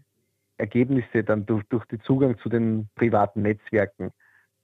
Ergebnisse 0.57 1.25
dann 1.25 1.45
durch, 1.47 1.65
durch 1.69 1.85
den 1.87 2.01
Zugang 2.03 2.39
zu 2.39 2.49
den 2.49 2.89
privaten 2.95 3.43
Netzwerken, 3.43 4.13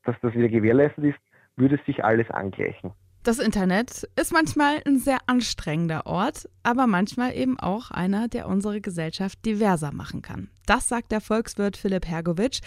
dass 0.05 0.17
das 0.23 0.35
wieder 0.35 0.49
gewährleistet 0.49 1.05
ist, 1.05 1.19
würde 1.57 1.79
sich 1.87 2.05
alles 2.05 2.31
angleichen. 2.31 2.93
Das 3.25 3.39
Internet 3.39 4.09
ist 4.17 4.33
manchmal 4.33 4.81
ein 4.87 4.99
sehr 4.99 5.19
anstrengender 5.27 6.07
Ort, 6.07 6.49
aber 6.63 6.87
manchmal 6.87 7.37
eben 7.37 7.59
auch 7.59 7.91
einer, 7.91 8.29
der 8.29 8.49
unsere 8.49 8.81
Gesellschaft 8.81 9.45
diverser 9.45 9.93
machen 9.93 10.23
kann. 10.23 10.51
Das 10.67 10.89
sagt 10.89 11.13
der 11.13 11.21
Volkswirt 11.21 11.77
Philipp 11.77 12.07
Hergovic. 12.07 12.61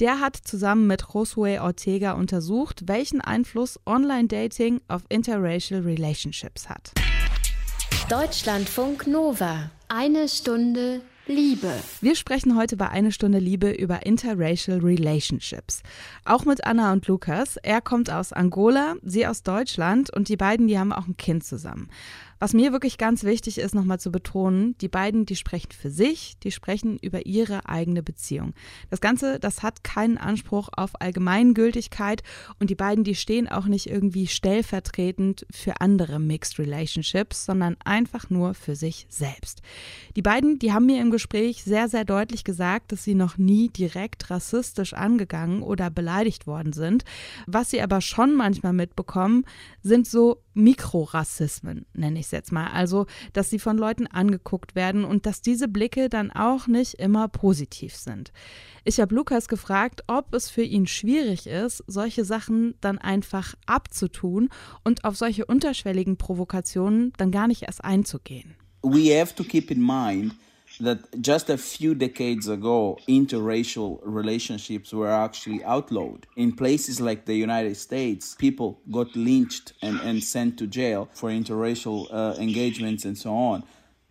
Der 0.00 0.20
hat 0.20 0.36
zusammen 0.36 0.86
mit 0.86 1.04
Josue 1.12 1.60
Ortega 1.60 2.12
untersucht, 2.12 2.82
welchen 2.86 3.20
Einfluss 3.20 3.78
Online-Dating 3.84 4.80
auf 4.88 5.02
interracial 5.08 5.82
relationships 5.82 6.68
hat. 6.68 6.92
Deutschlandfunk 8.08 9.06
Nova. 9.06 9.70
Eine 9.88 10.28
Stunde 10.28 11.02
Liebe. 11.28 11.70
Wir 12.00 12.16
sprechen 12.16 12.56
heute 12.56 12.78
bei 12.78 12.88
Eine 12.88 13.12
Stunde 13.12 13.38
Liebe 13.38 13.70
über 13.70 14.06
interracial 14.06 14.78
relationships. 14.78 15.82
Auch 16.24 16.46
mit 16.46 16.64
Anna 16.64 16.92
und 16.92 17.06
Lukas. 17.06 17.58
Er 17.58 17.82
kommt 17.82 18.10
aus 18.10 18.32
Angola, 18.32 18.96
sie 19.02 19.26
aus 19.26 19.42
Deutschland 19.42 20.08
und 20.10 20.30
die 20.30 20.38
beiden, 20.38 20.68
die 20.68 20.78
haben 20.78 20.92
auch 20.92 21.06
ein 21.06 21.18
Kind 21.18 21.44
zusammen. 21.44 21.88
Was 22.40 22.54
mir 22.54 22.72
wirklich 22.72 22.98
ganz 22.98 23.24
wichtig 23.24 23.58
ist, 23.58 23.74
nochmal 23.74 23.98
zu 23.98 24.12
betonen, 24.12 24.76
die 24.78 24.88
beiden, 24.88 25.26
die 25.26 25.36
sprechen 25.36 25.72
für 25.72 25.90
sich, 25.90 26.38
die 26.42 26.52
sprechen 26.52 26.98
über 26.98 27.26
ihre 27.26 27.68
eigene 27.68 28.02
Beziehung. 28.02 28.54
Das 28.90 29.00
Ganze, 29.00 29.40
das 29.40 29.62
hat 29.62 29.82
keinen 29.82 30.18
Anspruch 30.18 30.68
auf 30.72 31.00
Allgemeingültigkeit 31.00 32.22
und 32.60 32.70
die 32.70 32.74
beiden, 32.74 33.02
die 33.02 33.16
stehen 33.16 33.48
auch 33.48 33.66
nicht 33.66 33.88
irgendwie 33.88 34.26
stellvertretend 34.26 35.46
für 35.50 35.80
andere 35.80 36.20
Mixed 36.20 36.58
Relationships, 36.58 37.44
sondern 37.44 37.76
einfach 37.84 38.30
nur 38.30 38.54
für 38.54 38.76
sich 38.76 39.06
selbst. 39.08 39.62
Die 40.14 40.22
beiden, 40.22 40.58
die 40.58 40.72
haben 40.72 40.86
mir 40.86 41.00
im 41.00 41.10
Gespräch 41.10 41.64
sehr, 41.64 41.88
sehr 41.88 42.04
deutlich 42.04 42.44
gesagt, 42.44 42.92
dass 42.92 43.02
sie 43.02 43.14
noch 43.14 43.36
nie 43.36 43.68
direkt 43.68 44.30
rassistisch 44.30 44.94
angegangen 44.94 45.62
oder 45.62 45.90
beleidigt 45.90 46.46
worden 46.46 46.72
sind. 46.72 47.04
Was 47.46 47.70
sie 47.70 47.82
aber 47.82 48.00
schon 48.00 48.34
manchmal 48.34 48.72
mitbekommen, 48.72 49.44
sind 49.82 50.06
so 50.06 50.42
Mikrorassismen, 50.58 51.86
nenne 51.94 52.18
ich 52.18 52.26
es 52.26 52.32
jetzt 52.32 52.52
mal. 52.52 52.66
Also, 52.66 53.06
dass 53.32 53.48
sie 53.48 53.58
von 53.58 53.78
Leuten 53.78 54.06
angeguckt 54.06 54.74
werden 54.74 55.04
und 55.04 55.24
dass 55.24 55.40
diese 55.40 55.68
Blicke 55.68 56.08
dann 56.08 56.30
auch 56.30 56.66
nicht 56.66 56.94
immer 56.94 57.28
positiv 57.28 57.94
sind. 57.94 58.32
Ich 58.84 59.00
habe 59.00 59.14
Lukas 59.14 59.48
gefragt, 59.48 60.02
ob 60.08 60.34
es 60.34 60.50
für 60.50 60.62
ihn 60.62 60.86
schwierig 60.86 61.46
ist, 61.46 61.84
solche 61.86 62.24
Sachen 62.24 62.74
dann 62.80 62.98
einfach 62.98 63.54
abzutun 63.66 64.48
und 64.84 65.04
auf 65.04 65.16
solche 65.16 65.46
unterschwelligen 65.46 66.16
Provokationen 66.16 67.12
dann 67.16 67.30
gar 67.30 67.46
nicht 67.46 67.62
erst 67.62 67.84
einzugehen. 67.84 68.56
We 68.82 69.18
have 69.18 69.34
to 69.34 69.44
keep 69.44 69.70
in 69.70 69.80
mind 69.80 70.34
that 70.80 71.20
just 71.20 71.50
a 71.50 71.58
few 71.58 71.94
decades 71.94 72.48
ago, 72.48 72.98
interracial 73.08 74.00
relationships 74.02 74.92
were 74.92 75.10
actually 75.10 75.62
outlawed. 75.64 76.26
In 76.36 76.52
places 76.52 77.00
like 77.00 77.24
the 77.24 77.34
United 77.34 77.76
States, 77.76 78.34
people 78.38 78.80
got 78.90 79.14
lynched 79.16 79.72
and, 79.82 80.00
and 80.00 80.22
sent 80.22 80.58
to 80.58 80.66
jail 80.66 81.08
for 81.12 81.30
interracial 81.30 82.06
uh, 82.12 82.34
engagements 82.38 83.04
and 83.04 83.16
so 83.16 83.34
on. 83.34 83.64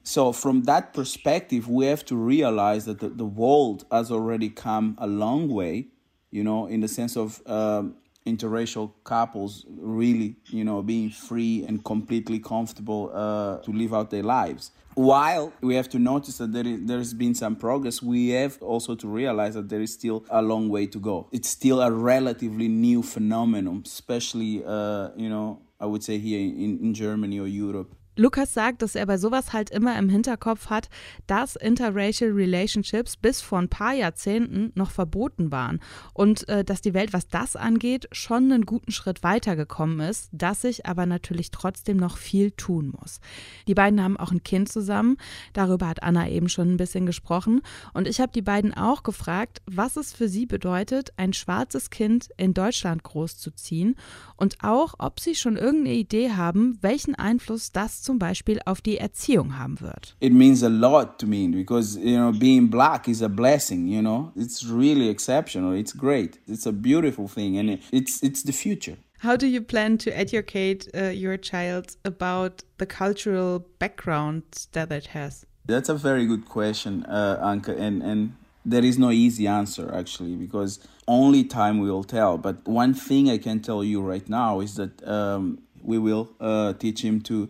So, 0.03 0.31
from 0.31 0.63
that 0.63 0.93
perspective, 0.93 1.67
we 1.67 1.85
have 1.87 2.05
to 2.05 2.15
realize 2.15 2.85
that 2.85 2.99
the, 2.99 3.09
the 3.09 3.25
world 3.25 3.83
has 3.91 4.09
already 4.09 4.49
come 4.49 4.95
a 4.99 5.07
long 5.07 5.49
way, 5.49 5.87
you 6.31 6.45
know, 6.45 6.65
in 6.65 6.79
the 6.79 6.87
sense 6.87 7.17
of 7.17 7.41
um, 7.45 7.95
interracial 8.27 8.91
couples 9.03 9.65
really, 9.69 10.35
you 10.49 10.63
know, 10.63 10.81
being 10.81 11.09
free 11.09 11.65
and 11.67 11.83
completely 11.83 12.39
comfortable 12.39 13.11
uh, 13.13 13.57
to 13.65 13.71
live 13.71 13.93
out 13.93 14.09
their 14.11 14.23
lives. 14.23 14.71
While 14.95 15.53
we 15.61 15.75
have 15.75 15.89
to 15.89 15.99
notice 15.99 16.39
that 16.39 16.51
there 16.53 16.65
is, 16.65 16.79
there's 16.85 17.13
been 17.13 17.35
some 17.35 17.55
progress, 17.55 18.01
we 18.01 18.29
have 18.29 18.59
also 18.61 18.95
to 18.95 19.07
realize 19.07 19.53
that 19.53 19.69
there 19.69 19.81
is 19.81 19.93
still 19.93 20.25
a 20.29 20.41
long 20.41 20.69
way 20.69 20.87
to 20.87 20.99
go. 20.99 21.27
It's 21.31 21.49
still 21.49 21.81
a 21.81 21.91
relatively 21.91 22.67
new 22.67 23.03
phenomenon, 23.03 23.83
especially, 23.85 24.63
uh, 24.65 25.09
you 25.15 25.29
know, 25.29 25.61
I 25.79 25.85
would 25.85 26.03
say 26.03 26.17
here 26.17 26.39
in, 26.39 26.79
in 26.81 26.93
Germany 26.95 27.39
or 27.39 27.47
Europe. 27.47 27.93
Lukas 28.19 28.51
sagt, 28.51 28.81
dass 28.81 28.95
er 28.95 29.05
bei 29.05 29.19
sowas 29.19 29.53
halt 29.53 29.69
immer 29.69 29.97
im 29.99 30.09
Hinterkopf 30.09 30.71
hat, 30.71 30.89
dass 31.27 31.55
interracial 31.55 32.31
Relationships 32.31 33.15
bis 33.15 33.41
vor 33.41 33.59
ein 33.59 33.69
paar 33.69 33.93
Jahrzehnten 33.93 34.71
noch 34.73 34.89
verboten 34.89 35.51
waren 35.51 35.79
und 36.13 36.49
äh, 36.49 36.63
dass 36.63 36.81
die 36.81 36.95
Welt, 36.95 37.13
was 37.13 37.27
das 37.27 37.55
angeht, 37.55 38.07
schon 38.11 38.51
einen 38.51 38.65
guten 38.65 38.91
Schritt 38.91 39.21
weitergekommen 39.21 39.99
ist, 39.99 40.29
dass 40.31 40.61
sich 40.61 40.87
aber 40.87 41.05
natürlich 41.05 41.51
trotzdem 41.51 41.97
noch 41.97 42.17
viel 42.17 42.49
tun 42.49 42.91
muss. 42.99 43.19
Die 43.67 43.75
beiden 43.75 44.01
haben 44.01 44.17
auch 44.17 44.31
ein 44.31 44.41
Kind 44.41 44.67
zusammen, 44.67 45.17
darüber 45.53 45.87
hat 45.87 46.01
Anna 46.01 46.27
eben 46.27 46.49
schon 46.49 46.73
ein 46.73 46.77
bisschen 46.77 47.05
gesprochen 47.05 47.61
und 47.93 48.07
ich 48.07 48.19
habe 48.19 48.31
die 48.31 48.41
beiden 48.41 48.73
auch 48.73 49.03
gefragt, 49.03 49.61
was 49.67 49.95
es 49.95 50.11
für 50.11 50.27
sie 50.27 50.47
bedeutet, 50.47 51.13
ein 51.17 51.33
schwarzes 51.33 51.91
Kind 51.91 52.29
in 52.35 52.55
Deutschland 52.55 53.03
großzuziehen 53.03 53.95
und 54.37 54.63
auch, 54.63 54.95
ob 54.97 55.19
sie 55.19 55.35
schon 55.35 55.55
irgendeine 55.55 55.97
Idee 55.97 56.31
haben, 56.31 56.79
welchen 56.81 57.13
Einfluss 57.13 57.71
das 57.71 58.06
zum 58.07 58.19
Beispiel 58.19 58.59
auf 58.65 58.81
die 58.81 58.97
Erziehung 58.97 59.59
haben 59.59 59.79
wird. 59.81 60.15
It 60.21 60.33
means 60.33 60.63
a 60.63 60.69
lot 60.69 61.19
to 61.19 61.27
me 61.27 61.47
because 61.49 61.97
you 61.99 62.17
know 62.17 62.31
being 62.31 62.69
black 62.69 63.07
is 63.07 63.21
a 63.21 63.27
blessing, 63.27 63.87
you 63.87 64.01
know. 64.01 64.31
It's 64.35 64.65
really 64.65 65.09
exceptional. 65.09 65.73
It's 65.73 65.93
great. 65.93 66.39
It's 66.47 66.65
a 66.65 66.71
beautiful 66.71 67.27
thing 67.27 67.59
and 67.59 67.79
it's 67.91 68.23
it's 68.23 68.43
the 68.43 68.53
future. 68.53 68.97
How 69.19 69.35
do 69.35 69.45
you 69.45 69.61
plan 69.61 69.97
to 69.97 70.11
educate 70.11 70.87
uh, 70.93 71.09
your 71.09 71.37
child 71.37 71.97
about 72.05 72.63
the 72.77 72.85
cultural 72.85 73.65
background 73.79 74.43
that 74.71 74.91
it 74.91 75.07
has? 75.07 75.45
That's 75.65 75.89
a 75.89 75.95
very 75.95 76.25
good 76.25 76.45
question, 76.45 77.03
uh, 77.05 77.41
Anka, 77.43 77.77
and 77.77 78.01
and 78.03 78.31
there 78.63 78.85
is 78.85 78.97
no 78.97 79.11
easy 79.11 79.47
answer 79.47 79.91
actually 79.93 80.35
because 80.35 80.79
only 81.07 81.43
time 81.43 81.79
will 81.79 82.03
tell. 82.03 82.37
But 82.37 82.55
one 82.65 82.93
thing 82.93 83.29
I 83.29 83.37
can 83.37 83.59
tell 83.59 83.83
you 83.83 84.01
right 84.01 84.29
now 84.29 84.61
is 84.61 84.75
that 84.75 85.05
um, 85.05 85.57
we 85.83 85.97
will 85.97 86.29
uh, 86.39 86.73
teach 86.73 87.01
him 87.01 87.21
to 87.21 87.49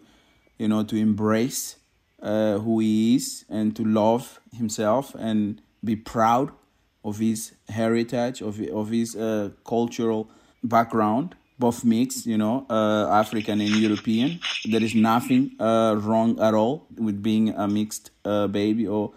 you 0.57 0.67
know, 0.67 0.83
to 0.83 0.95
embrace 0.95 1.77
uh, 2.21 2.57
who 2.57 2.79
he 2.79 3.15
is 3.15 3.45
and 3.49 3.75
to 3.75 3.83
love 3.83 4.39
himself 4.55 5.15
and 5.15 5.61
be 5.83 5.95
proud 5.95 6.51
of 7.03 7.19
his 7.19 7.53
heritage, 7.69 8.41
of, 8.41 8.59
of 8.59 8.89
his 8.89 9.15
uh, 9.15 9.49
cultural 9.65 10.29
background, 10.63 11.35
both 11.59 11.83
mixed, 11.85 12.25
you 12.25 12.37
know, 12.37 12.65
uh, 12.69 13.07
African 13.09 13.61
and 13.61 13.69
European. 13.69 14.39
There 14.65 14.83
is 14.83 14.93
nothing 14.93 15.55
uh, 15.59 15.95
wrong 15.99 16.39
at 16.39 16.53
all 16.53 16.87
with 16.97 17.23
being 17.23 17.49
a 17.49 17.67
mixed 17.67 18.11
uh, 18.25 18.47
baby 18.47 18.87
or, 18.87 19.13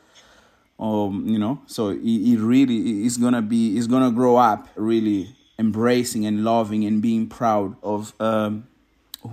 or, 0.78 1.12
you 1.12 1.38
know, 1.38 1.60
so 1.66 1.90
he, 1.90 2.24
he 2.24 2.36
really 2.36 3.04
is 3.04 3.16
gonna 3.16 3.42
be, 3.42 3.76
is 3.76 3.86
gonna 3.86 4.10
grow 4.10 4.36
up 4.36 4.68
really 4.76 5.34
embracing 5.58 6.24
and 6.24 6.42
loving 6.44 6.84
and 6.84 7.02
being 7.02 7.28
proud 7.28 7.76
of 7.82 8.14
um, 8.20 8.66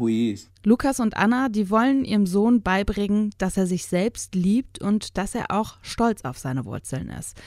is. 0.08 0.50
Lukas 0.64 1.00
und 1.00 1.16
Anna, 1.18 1.50
die 1.50 1.70
wollen 1.70 2.06
ihrem 2.06 2.26
Sohn 2.26 2.62
beibringen, 2.62 3.32
dass 3.38 3.58
er 3.58 3.68
sich 3.68 3.86
selbst 3.86 4.36
liebt 4.36 4.82
und 4.82 5.18
dass 5.18 5.36
er 5.36 5.52
auch 5.52 5.78
stolz 5.82 6.24
auf 6.24 6.38
seine 6.38 6.66
Wurzeln 6.66 7.10
ist. 7.10 7.38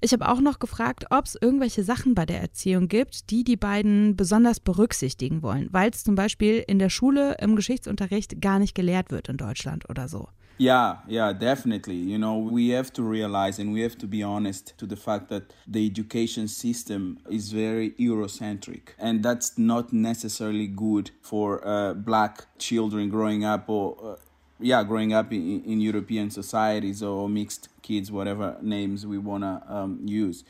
Ich 0.00 0.12
habe 0.12 0.28
auch 0.28 0.40
noch 0.40 0.58
gefragt, 0.58 1.06
ob 1.10 1.24
es 1.24 1.38
irgendwelche 1.40 1.82
Sachen 1.82 2.14
bei 2.14 2.26
der 2.26 2.40
Erziehung 2.40 2.88
gibt, 2.88 3.30
die 3.30 3.42
die 3.42 3.56
beiden 3.56 4.16
besonders 4.16 4.60
berücksichtigen 4.60 5.42
wollen, 5.42 5.68
weil 5.70 5.90
es 5.90 6.04
zum 6.04 6.14
Beispiel 6.14 6.62
in 6.66 6.78
der 6.78 6.90
Schule 6.90 7.36
im 7.40 7.56
Geschichtsunterricht 7.56 8.42
gar 8.42 8.58
nicht 8.58 8.74
gelehrt 8.74 9.10
wird 9.10 9.30
in 9.30 9.38
Deutschland 9.38 9.88
oder 9.88 10.08
so. 10.08 10.28
Yeah, 10.56 10.98
yeah, 11.08 11.32
definitely. 11.32 11.96
You 11.96 12.16
know, 12.16 12.38
we 12.38 12.68
have 12.70 12.92
to 12.92 13.02
realize 13.02 13.58
and 13.58 13.72
we 13.72 13.80
have 13.80 13.98
to 13.98 14.06
be 14.06 14.22
honest 14.22 14.78
to 14.78 14.86
the 14.86 14.96
fact 14.96 15.28
that 15.30 15.52
the 15.66 15.84
education 15.84 16.46
system 16.46 17.18
is 17.28 17.50
very 17.50 17.90
Eurocentric, 17.92 18.90
and 18.98 19.22
that's 19.22 19.58
not 19.58 19.92
necessarily 19.92 20.68
good 20.68 21.10
for 21.20 21.66
uh, 21.66 21.94
black 21.94 22.46
children 22.58 23.08
growing 23.08 23.44
up 23.44 23.68
or. 23.68 23.96
Uh, 24.02 24.16
yeah, 24.60 24.84
growing 24.84 25.12
up 25.12 25.32
in, 25.32 25.64
in 25.64 25.80
European 25.80 26.30
societies 26.30 27.02
or 27.02 27.28
mixed 27.28 27.68
kids, 27.82 28.12
whatever 28.12 28.56
names 28.62 29.04
we 29.04 29.18
want 29.18 29.42
to 29.42 29.60
um, 29.68 30.00
use. 30.04 30.44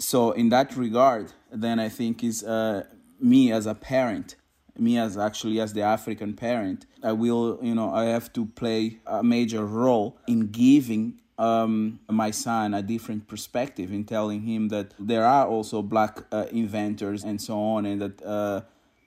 So, 0.00 0.32
in 0.32 0.48
that 0.48 0.76
regard, 0.76 1.32
then 1.52 1.78
I 1.78 1.88
think 1.88 2.24
is 2.24 2.42
uh, 2.42 2.84
me 3.20 3.52
as 3.52 3.66
a 3.66 3.74
parent 3.74 4.34
me 4.80 4.98
as 4.98 5.16
actually 5.18 5.60
as 5.60 5.72
the 5.72 5.82
African 5.82 6.34
parent, 6.34 6.86
I 7.02 7.12
will, 7.12 7.58
you 7.62 7.74
know, 7.74 7.92
I 7.92 8.04
have 8.06 8.32
to 8.32 8.46
play 8.46 8.98
a 9.06 9.22
major 9.22 9.64
role 9.64 10.16
in 10.26 10.48
giving 10.48 11.20
um, 11.40 12.00
my 12.08 12.30
son 12.30 12.74
a 12.74 12.82
different 12.82 13.26
perspective 13.26 13.92
in 13.92 14.04
telling 14.04 14.42
him 14.42 14.68
that 14.68 14.92
there 14.98 15.24
are 15.24 15.46
also 15.46 15.80
black 15.80 16.18
uh, 16.30 16.46
inventors 16.52 17.24
and 17.24 17.40
so 17.40 17.58
on, 17.58 17.86
and 17.86 18.02
that 18.02 18.22
uh, 18.22 18.60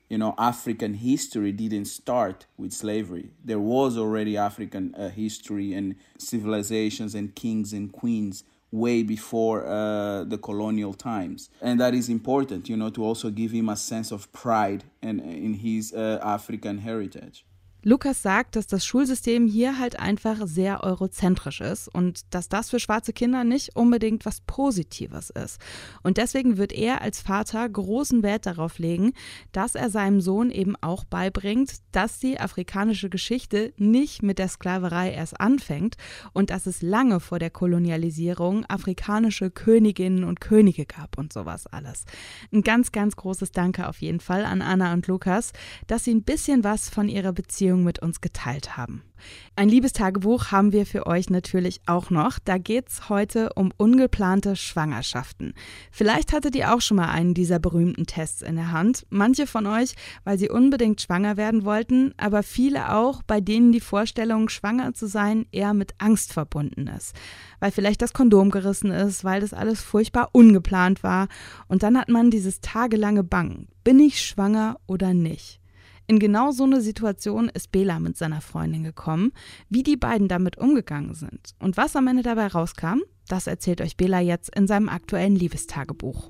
you 0.09 0.17
know 0.17 0.33
African 0.39 0.95
history 0.95 1.51
didn't 1.51 1.85
start 1.85 2.47
with 2.57 2.73
slavery. 2.73 3.29
There 3.45 3.59
was 3.59 3.99
already 3.99 4.35
African 4.35 4.95
uh, 4.95 5.09
history 5.09 5.73
and 5.73 5.95
civilizations 6.17 7.13
and 7.13 7.35
kings 7.35 7.71
and 7.71 7.91
queens 7.91 8.43
way 8.73 9.03
before 9.03 9.63
uh, 9.65 10.23
the 10.23 10.37
colonial 10.37 10.95
times. 10.95 11.49
And 11.61 11.79
that 11.79 11.93
is 11.93 12.09
important 12.09 12.67
you 12.67 12.75
know 12.75 12.89
to 12.89 13.03
also 13.03 13.29
give 13.29 13.51
him 13.51 13.69
a 13.69 13.77
sense 13.77 14.11
of 14.11 14.31
pride 14.33 14.83
in, 15.01 15.19
in 15.19 15.53
his 15.53 15.93
uh, 15.93 16.19
african 16.23 16.79
heritage 16.79 17.45
Lukas 17.85 18.21
sagt, 18.21 18.55
dass 18.55 18.65
das 18.65 18.85
Schulsystem 18.85 19.45
hier 19.45 19.77
halt 19.77 19.99
einfach 19.99 20.37
sehr 20.45 20.83
eurozentrisch 20.83 21.59
ist 21.59 21.89
und 21.89 22.21
dass 22.33 22.47
das 22.47 22.69
für 22.69 22.79
schwarze 22.79 23.11
Kinder 23.11 23.43
nicht 23.43 23.75
unbedingt 23.75 24.25
was 24.25 24.39
Positives 24.39 25.29
ist. 25.29 25.59
Und 26.01 26.15
deswegen 26.15 26.57
wird 26.57 26.71
er 26.71 27.01
als 27.01 27.19
Vater 27.19 27.67
großen 27.67 28.23
Wert 28.23 28.45
darauf 28.45 28.79
legen, 28.79 29.11
dass 29.51 29.75
er 29.75 29.89
seinem 29.89 30.21
Sohn 30.21 30.49
eben 30.49 30.77
auch 30.79 31.03
beibringt, 31.03 31.81
dass 31.91 32.19
die 32.19 32.39
afrikanische 32.39 33.09
Geschichte 33.09 33.73
nicht 33.75 34.23
mit 34.23 34.39
der 34.39 34.47
Sklaverei 34.47 35.11
erst 35.11 35.41
anfängt 35.41 35.97
und 36.31 36.51
dass 36.51 36.67
es 36.67 36.81
lange 36.81 37.19
vor 37.19 37.37
der 37.37 37.49
Kolonialisierung 37.49 38.65
afrikanische 38.67 39.51
Königinnen 39.51 40.23
und 40.23 40.39
Könige 40.39 40.85
gab 40.85 41.17
und 41.17 41.33
sowas 41.33 41.67
alles. 41.67 42.05
Ein 42.53 42.61
ganz, 42.61 42.93
ganz 42.93 43.17
großes 43.17 43.51
Danke 43.51 43.89
auf 43.89 44.01
jeden 44.01 44.21
Fall 44.21 44.45
an 44.45 44.61
Anna 44.61 44.93
und 44.93 45.07
Lukas, 45.07 45.51
dass 45.87 46.05
sie 46.05 46.13
ein 46.13 46.23
bisschen 46.23 46.63
was 46.63 46.89
von 46.89 47.09
ihrer 47.09 47.33
Beziehung 47.33 47.72
Beziehung 47.73 47.83
mit 47.83 47.99
uns 47.99 48.21
geteilt 48.21 48.77
haben. 48.77 49.03
Ein 49.55 49.69
Liebestagebuch 49.69 50.51
haben 50.51 50.73
wir 50.73 50.85
für 50.85 51.07
euch 51.07 51.29
natürlich 51.29 51.79
auch 51.85 52.09
noch. 52.09 52.39
Da 52.43 52.57
geht 52.57 52.89
es 52.89 53.07
heute 53.07 53.53
um 53.53 53.71
ungeplante 53.77 54.55
Schwangerschaften. 54.57 55.53
Vielleicht 55.91 56.33
hattet 56.33 56.55
ihr 56.55 56.73
auch 56.73 56.81
schon 56.81 56.97
mal 56.97 57.09
einen 57.09 57.33
dieser 57.33 57.59
berühmten 57.59 58.05
Tests 58.05 58.41
in 58.41 58.55
der 58.55 58.71
Hand. 58.71 59.05
Manche 59.09 59.47
von 59.47 59.65
euch, 59.65 59.93
weil 60.25 60.37
sie 60.37 60.49
unbedingt 60.49 61.01
schwanger 61.01 61.37
werden 61.37 61.63
wollten, 61.63 62.13
aber 62.17 62.43
viele 62.43 62.93
auch, 62.93 63.23
bei 63.23 63.39
denen 63.39 63.71
die 63.71 63.79
Vorstellung, 63.79 64.49
schwanger 64.49 64.93
zu 64.93 65.07
sein, 65.07 65.45
eher 65.51 65.73
mit 65.73 65.93
Angst 65.99 66.33
verbunden 66.33 66.87
ist. 66.87 67.15
Weil 67.59 67.71
vielleicht 67.71 68.01
das 68.01 68.13
Kondom 68.13 68.51
gerissen 68.51 68.91
ist, 68.91 69.23
weil 69.23 69.39
das 69.39 69.53
alles 69.53 69.81
furchtbar 69.81 70.29
ungeplant 70.33 71.01
war. 71.01 71.29
Und 71.67 71.81
dann 71.83 71.97
hat 71.97 72.09
man 72.09 72.29
dieses 72.29 72.59
tagelange 72.59 73.23
Bangen. 73.23 73.69
Bin 73.85 73.99
ich 73.99 74.21
schwanger 74.21 74.79
oder 74.85 75.13
nicht? 75.13 75.62
In 76.05 76.19
genau 76.19 76.51
so 76.51 76.65
eine 76.65 76.81
Situation 76.81 77.49
ist 77.53 77.71
Bela 77.71 77.99
mit 77.99 78.17
seiner 78.17 78.41
Freundin 78.41 78.83
gekommen. 78.83 79.31
Wie 79.69 79.83
die 79.83 79.95
beiden 79.95 80.27
damit 80.27 80.57
umgegangen 80.57 81.13
sind 81.13 81.55
und 81.59 81.77
was 81.77 81.95
am 81.95 82.07
Ende 82.07 82.23
dabei 82.23 82.47
rauskam, 82.47 82.99
das 83.29 83.47
erzählt 83.47 83.79
euch 83.79 83.95
Bela 83.95 84.19
jetzt 84.19 84.53
in 84.55 84.67
seinem 84.67 84.89
aktuellen 84.89 85.35
Liebestagebuch. 85.35 86.29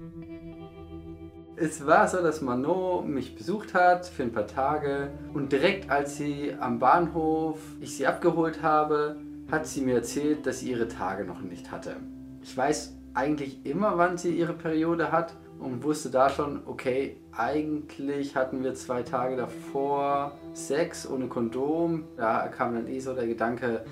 Es 1.55 1.85
war 1.85 2.07
so, 2.07 2.17
dass 2.17 2.41
Manon 2.41 3.11
mich 3.11 3.35
besucht 3.35 3.73
hat 3.73 4.05
für 4.05 4.23
ein 4.23 4.31
paar 4.31 4.47
Tage 4.47 5.11
und 5.33 5.51
direkt 5.51 5.89
als 5.89 6.17
sie 6.17 6.53
am 6.59 6.79
Bahnhof 6.79 7.59
ich 7.79 7.95
sie 7.95 8.05
abgeholt 8.05 8.61
habe, 8.61 9.17
hat 9.51 9.67
sie 9.67 9.81
mir 9.81 9.95
erzählt, 9.95 10.45
dass 10.45 10.59
sie 10.59 10.71
ihre 10.71 10.87
Tage 10.87 11.25
noch 11.25 11.41
nicht 11.41 11.71
hatte. 11.71 11.97
Ich 12.41 12.55
weiß 12.55 12.95
eigentlich 13.13 13.65
immer, 13.65 13.97
wann 13.97 14.17
sie 14.17 14.35
ihre 14.35 14.53
Periode 14.53 15.11
hat, 15.11 15.35
und 15.63 15.83
wusste 15.83 16.09
da 16.09 16.29
schon, 16.29 16.59
okay, 16.65 17.15
eigentlich 17.31 18.35
hatten 18.35 18.63
wir 18.63 18.73
zwei 18.75 19.01
Tage 19.01 19.37
davor 19.37 20.33
Sex 20.53 21.09
ohne 21.09 21.27
Kondom. 21.27 22.03
Da 22.17 22.49
kam 22.49 22.73
dann 22.73 22.87
eh 22.87 22.99
so 22.99 23.13
der 23.13 23.27
Gedanke, 23.27 23.85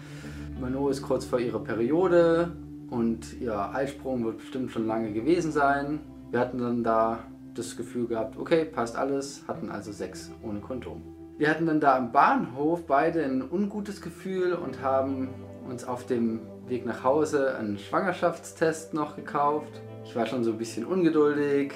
Mano 0.60 0.90
ist 0.90 1.02
kurz 1.02 1.26
vor 1.26 1.40
ihrer 1.40 1.64
Periode 1.64 2.52
und 2.90 3.40
ihr 3.40 3.58
Eisprung 3.74 4.26
wird 4.26 4.40
bestimmt 4.40 4.72
schon 4.72 4.86
lange 4.86 5.14
gewesen 5.14 5.52
sein. 5.52 6.02
Wir 6.30 6.42
hatten 6.42 6.58
dann 6.58 6.84
da 6.84 7.20
das 7.54 7.78
Gefühl 7.78 8.08
gehabt, 8.08 8.38
okay, 8.38 8.66
passt 8.66 8.98
alles, 8.98 9.44
hatten 9.48 9.70
also 9.70 9.92
Sex 9.92 10.30
ohne 10.44 10.60
Kondom. 10.60 11.02
Wir 11.42 11.50
hatten 11.50 11.66
dann 11.66 11.80
da 11.80 11.98
am 11.98 12.12
Bahnhof 12.12 12.86
beide 12.86 13.26
ein 13.26 13.42
ungutes 13.42 14.00
Gefühl 14.00 14.54
und 14.54 14.84
haben 14.84 15.30
uns 15.68 15.84
auf 15.84 16.06
dem 16.06 16.42
Weg 16.68 16.86
nach 16.86 17.04
Hause 17.04 17.56
einen 17.58 17.80
Schwangerschaftstest 17.80 18.94
noch 18.94 19.16
gekauft 19.16 19.82
ich 20.04 20.16
war 20.16 20.26
schon 20.26 20.44
so 20.44 20.52
ein 20.52 20.58
bisschen 20.58 20.86
ungeduldig, 20.86 21.74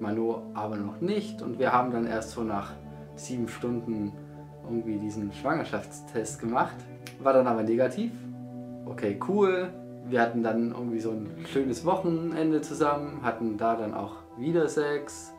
Manu 0.00 0.42
aber 0.54 0.76
noch 0.76 1.00
nicht. 1.00 1.40
Und 1.40 1.58
wir 1.58 1.72
haben 1.72 1.90
dann 1.90 2.06
erst 2.06 2.32
so 2.32 2.42
nach 2.42 2.72
sieben 3.14 3.48
Stunden 3.48 4.12
irgendwie 4.64 4.98
diesen 4.98 5.32
Schwangerschaftstest 5.32 6.40
gemacht. 6.40 6.76
War 7.22 7.32
dann 7.32 7.46
aber 7.46 7.62
negativ. 7.62 8.12
Okay, 8.86 9.18
cool. 9.28 9.70
Wir 10.08 10.20
hatten 10.20 10.42
dann 10.42 10.72
irgendwie 10.72 11.00
so 11.00 11.10
ein 11.12 11.30
schönes 11.46 11.84
Wochenende 11.84 12.60
zusammen, 12.60 13.22
hatten 13.22 13.56
da 13.56 13.76
dann 13.76 13.94
auch 13.94 14.16
wieder 14.36 14.68
Sex. 14.68 15.32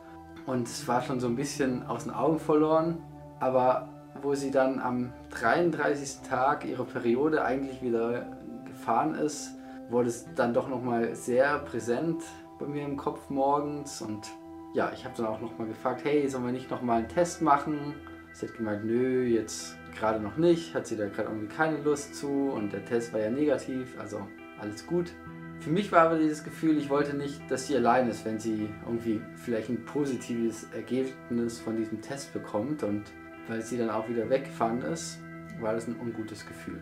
Und 0.46 0.66
es 0.66 0.88
war 0.88 1.02
schon 1.02 1.20
so 1.20 1.28
ein 1.28 1.36
bisschen 1.36 1.86
aus 1.86 2.04
den 2.04 2.12
Augen 2.12 2.38
verloren. 2.38 2.98
Aber 3.42 3.88
wo 4.22 4.36
sie 4.36 4.52
dann 4.52 4.78
am 4.78 5.12
33. 5.30 6.28
Tag 6.28 6.64
ihrer 6.64 6.84
Periode 6.84 7.44
eigentlich 7.44 7.82
wieder 7.82 8.24
gefahren 8.64 9.16
ist, 9.16 9.56
wurde 9.90 10.10
es 10.10 10.32
dann 10.36 10.54
doch 10.54 10.68
nochmal 10.68 11.16
sehr 11.16 11.58
präsent 11.58 12.22
bei 12.60 12.66
mir 12.66 12.84
im 12.84 12.96
Kopf 12.96 13.30
morgens. 13.30 14.00
Und 14.00 14.30
ja, 14.74 14.92
ich 14.94 15.04
habe 15.04 15.16
dann 15.16 15.26
auch 15.26 15.40
nochmal 15.40 15.66
gefragt, 15.66 16.04
hey, 16.04 16.28
sollen 16.28 16.44
wir 16.44 16.52
nicht 16.52 16.70
nochmal 16.70 16.98
einen 16.98 17.08
Test 17.08 17.42
machen? 17.42 17.94
Sie 18.32 18.46
hat 18.46 18.54
gemeint, 18.54 18.84
nö, 18.84 19.24
jetzt 19.24 19.76
gerade 19.98 20.20
noch 20.20 20.36
nicht, 20.36 20.72
hat 20.72 20.86
sie 20.86 20.96
da 20.96 21.08
gerade 21.08 21.28
irgendwie 21.28 21.52
keine 21.52 21.78
Lust 21.78 22.14
zu 22.14 22.28
und 22.28 22.72
der 22.72 22.84
Test 22.84 23.12
war 23.12 23.18
ja 23.18 23.28
negativ, 23.28 23.98
also 23.98 24.20
alles 24.60 24.86
gut. 24.86 25.12
Für 25.58 25.70
mich 25.70 25.90
war 25.90 26.02
aber 26.02 26.18
dieses 26.18 26.44
Gefühl, 26.44 26.78
ich 26.78 26.90
wollte 26.90 27.16
nicht, 27.16 27.40
dass 27.50 27.66
sie 27.66 27.76
allein 27.76 28.08
ist, 28.08 28.24
wenn 28.24 28.38
sie 28.38 28.68
irgendwie 28.86 29.20
vielleicht 29.34 29.68
ein 29.68 29.84
positives 29.84 30.68
Ergebnis 30.72 31.58
von 31.58 31.76
diesem 31.76 32.00
Test 32.00 32.32
bekommt 32.32 32.84
und 32.84 33.02
weil 33.48 33.62
sie 33.62 33.78
dann 33.78 33.90
auch 33.90 34.08
wieder 34.08 34.28
weggefahren 34.28 34.82
ist, 34.82 35.18
war 35.60 35.74
das 35.74 35.86
ein 35.86 35.98
ungutes 35.98 36.46
Gefühl. 36.46 36.80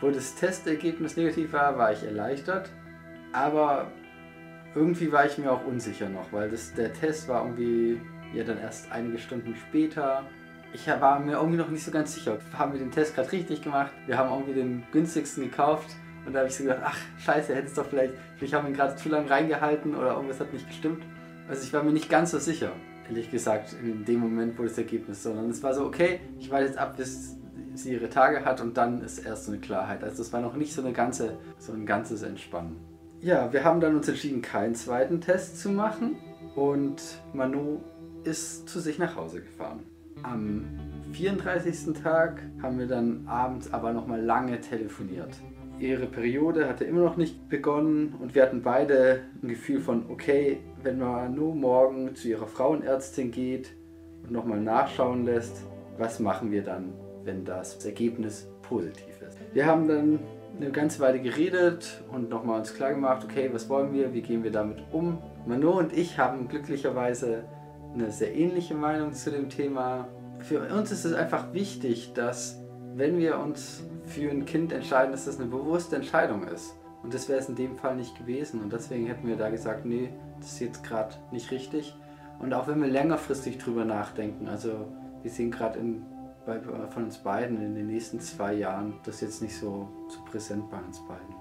Wo 0.00 0.10
das 0.10 0.34
Testergebnis 0.36 1.16
negativ 1.16 1.52
war, 1.52 1.76
war 1.76 1.92
ich 1.92 2.04
erleichtert. 2.04 2.70
Aber 3.32 3.90
irgendwie 4.74 5.10
war 5.10 5.26
ich 5.26 5.38
mir 5.38 5.50
auch 5.50 5.64
unsicher 5.64 6.08
noch, 6.08 6.32
weil 6.32 6.50
das, 6.50 6.72
der 6.74 6.92
Test 6.92 7.28
war 7.28 7.44
irgendwie 7.44 8.00
ja 8.34 8.44
dann 8.44 8.58
erst 8.58 8.92
einige 8.92 9.18
Stunden 9.18 9.54
später. 9.56 10.24
Ich 10.72 10.86
war 10.86 11.18
mir 11.18 11.32
irgendwie 11.32 11.58
noch 11.58 11.70
nicht 11.70 11.84
so 11.84 11.90
ganz 11.90 12.14
sicher. 12.14 12.38
Haben 12.56 12.72
wir 12.72 12.78
den 12.78 12.90
Test 12.90 13.14
gerade 13.14 13.32
richtig 13.32 13.62
gemacht? 13.62 13.92
Wir 14.06 14.18
haben 14.18 14.30
irgendwie 14.30 14.54
den 14.54 14.84
günstigsten 14.92 15.44
gekauft. 15.44 15.88
Und 16.26 16.34
da 16.34 16.40
habe 16.40 16.48
ich 16.48 16.56
so 16.56 16.64
gedacht, 16.64 16.82
ach 16.84 16.98
scheiße, 17.24 17.54
hätte 17.54 17.68
es 17.68 17.74
doch 17.74 17.86
vielleicht, 17.86 18.12
vielleicht 18.36 18.52
haben 18.52 18.64
wir 18.64 18.70
ihn 18.70 18.76
gerade 18.76 18.96
zu 18.96 19.08
lange 19.08 19.30
reingehalten 19.30 19.94
oder 19.94 20.12
irgendwas 20.12 20.40
hat 20.40 20.52
nicht 20.52 20.66
gestimmt. 20.68 21.02
Also 21.48 21.62
ich 21.62 21.72
war 21.72 21.82
mir 21.82 21.92
nicht 21.92 22.10
ganz 22.10 22.32
so 22.32 22.38
sicher, 22.38 22.72
ehrlich 23.08 23.30
gesagt, 23.30 23.74
in 23.82 24.04
dem 24.04 24.20
Moment, 24.20 24.58
wo 24.58 24.62
das 24.62 24.78
Ergebnis, 24.78 25.22
sondern 25.22 25.50
es 25.50 25.62
war 25.62 25.74
so, 25.74 25.84
okay, 25.84 26.20
ich 26.38 26.50
warte 26.50 26.66
jetzt 26.66 26.78
ab, 26.78 26.96
bis 26.96 27.36
sie 27.74 27.92
ihre 27.92 28.08
Tage 28.08 28.44
hat 28.44 28.60
und 28.60 28.76
dann 28.76 29.02
ist 29.02 29.18
erst 29.18 29.46
so 29.46 29.52
eine 29.52 29.60
Klarheit. 29.60 30.02
Also 30.02 30.22
es 30.22 30.32
war 30.32 30.40
noch 30.40 30.54
nicht 30.54 30.72
so, 30.72 30.82
eine 30.82 30.92
ganze, 30.92 31.38
so 31.58 31.72
ein 31.72 31.86
ganzes 31.86 32.22
Entspannen. 32.22 32.76
Ja, 33.20 33.52
wir 33.52 33.64
haben 33.64 33.80
dann 33.80 33.96
uns 33.96 34.08
entschieden, 34.08 34.42
keinen 34.42 34.74
zweiten 34.74 35.20
Test 35.20 35.60
zu 35.60 35.70
machen 35.70 36.16
und 36.54 37.02
Manu 37.32 37.80
ist 38.24 38.68
zu 38.68 38.80
sich 38.80 38.98
nach 38.98 39.16
Hause 39.16 39.40
gefahren. 39.40 39.80
Am 40.22 40.64
34. 41.12 41.94
Tag 42.02 42.42
haben 42.62 42.78
wir 42.78 42.86
dann 42.86 43.26
abends 43.26 43.72
aber 43.72 43.92
nochmal 43.92 44.20
lange 44.20 44.60
telefoniert. 44.60 45.36
Ihre 45.78 46.06
Periode 46.06 46.68
hatte 46.68 46.84
immer 46.84 47.02
noch 47.02 47.16
nicht 47.16 47.48
begonnen 47.48 48.14
und 48.20 48.34
wir 48.34 48.42
hatten 48.42 48.62
beide 48.62 49.22
ein 49.42 49.48
Gefühl 49.48 49.80
von, 49.80 50.10
okay, 50.10 50.58
wenn 50.88 50.98
Manu 50.98 51.54
morgen 51.54 52.14
zu 52.14 52.28
ihrer 52.28 52.46
Frauenärztin 52.46 53.30
geht 53.30 53.70
und 54.22 54.32
nochmal 54.32 54.60
nachschauen 54.60 55.24
lässt, 55.24 55.62
was 55.96 56.18
machen 56.20 56.50
wir 56.50 56.62
dann? 56.62 56.92
wenn 57.28 57.44
das 57.44 57.84
Ergebnis 57.84 58.48
positiv 58.62 59.20
ist. 59.20 59.38
Wir 59.52 59.66
haben 59.66 59.86
dann 59.86 60.18
eine 60.56 60.70
ganze 60.70 60.98
Weile 61.00 61.20
geredet 61.20 62.02
und 62.10 62.30
nochmal 62.30 62.58
uns 62.58 62.74
klar 62.74 62.90
gemacht, 62.90 63.22
okay, 63.22 63.50
was 63.52 63.68
wollen 63.68 63.92
wir, 63.92 64.12
wie 64.14 64.22
gehen 64.22 64.42
wir 64.42 64.50
damit 64.50 64.82
um. 64.90 65.18
Mano 65.46 65.78
und 65.78 65.92
ich 65.92 66.18
haben 66.18 66.48
glücklicherweise 66.48 67.44
eine 67.94 68.10
sehr 68.10 68.34
ähnliche 68.34 68.74
Meinung 68.74 69.12
zu 69.12 69.30
dem 69.30 69.50
Thema. 69.50 70.08
Für 70.40 70.60
uns 70.74 70.90
ist 70.90 71.04
es 71.04 71.12
einfach 71.12 71.52
wichtig, 71.52 72.12
dass 72.14 72.58
wenn 72.94 73.18
wir 73.18 73.38
uns 73.38 73.84
für 74.04 74.30
ein 74.30 74.46
Kind 74.46 74.72
entscheiden, 74.72 75.12
dass 75.12 75.26
das 75.26 75.38
eine 75.38 75.48
bewusste 75.48 75.96
Entscheidung 75.96 76.44
ist. 76.44 76.74
Und 77.02 77.14
das 77.14 77.28
wäre 77.28 77.38
es 77.38 77.48
in 77.48 77.54
dem 77.54 77.76
Fall 77.76 77.94
nicht 77.94 78.16
gewesen. 78.18 78.60
Und 78.60 78.72
deswegen 78.72 79.06
hätten 79.06 79.28
wir 79.28 79.36
da 79.36 79.50
gesagt, 79.50 79.84
nee, 79.84 80.08
das 80.38 80.52
ist 80.52 80.60
jetzt 80.60 80.84
gerade 80.84 81.14
nicht 81.30 81.50
richtig. 81.50 81.96
Und 82.38 82.54
auch 82.54 82.68
wenn 82.68 82.80
wir 82.80 82.88
längerfristig 82.88 83.58
drüber 83.58 83.84
nachdenken, 83.84 84.48
also 84.48 84.86
wir 85.22 85.30
sehen 85.30 85.50
gerade 85.50 85.80
von 86.90 87.04
uns 87.04 87.18
beiden 87.18 87.60
in 87.62 87.74
den 87.74 87.86
nächsten 87.86 88.20
zwei 88.20 88.54
Jahren 88.54 88.94
das 89.04 89.20
jetzt 89.20 89.42
nicht 89.42 89.56
so, 89.56 89.88
so 90.08 90.24
präsent 90.24 90.70
bei 90.70 90.78
uns 90.78 91.00
beiden. 91.06 91.34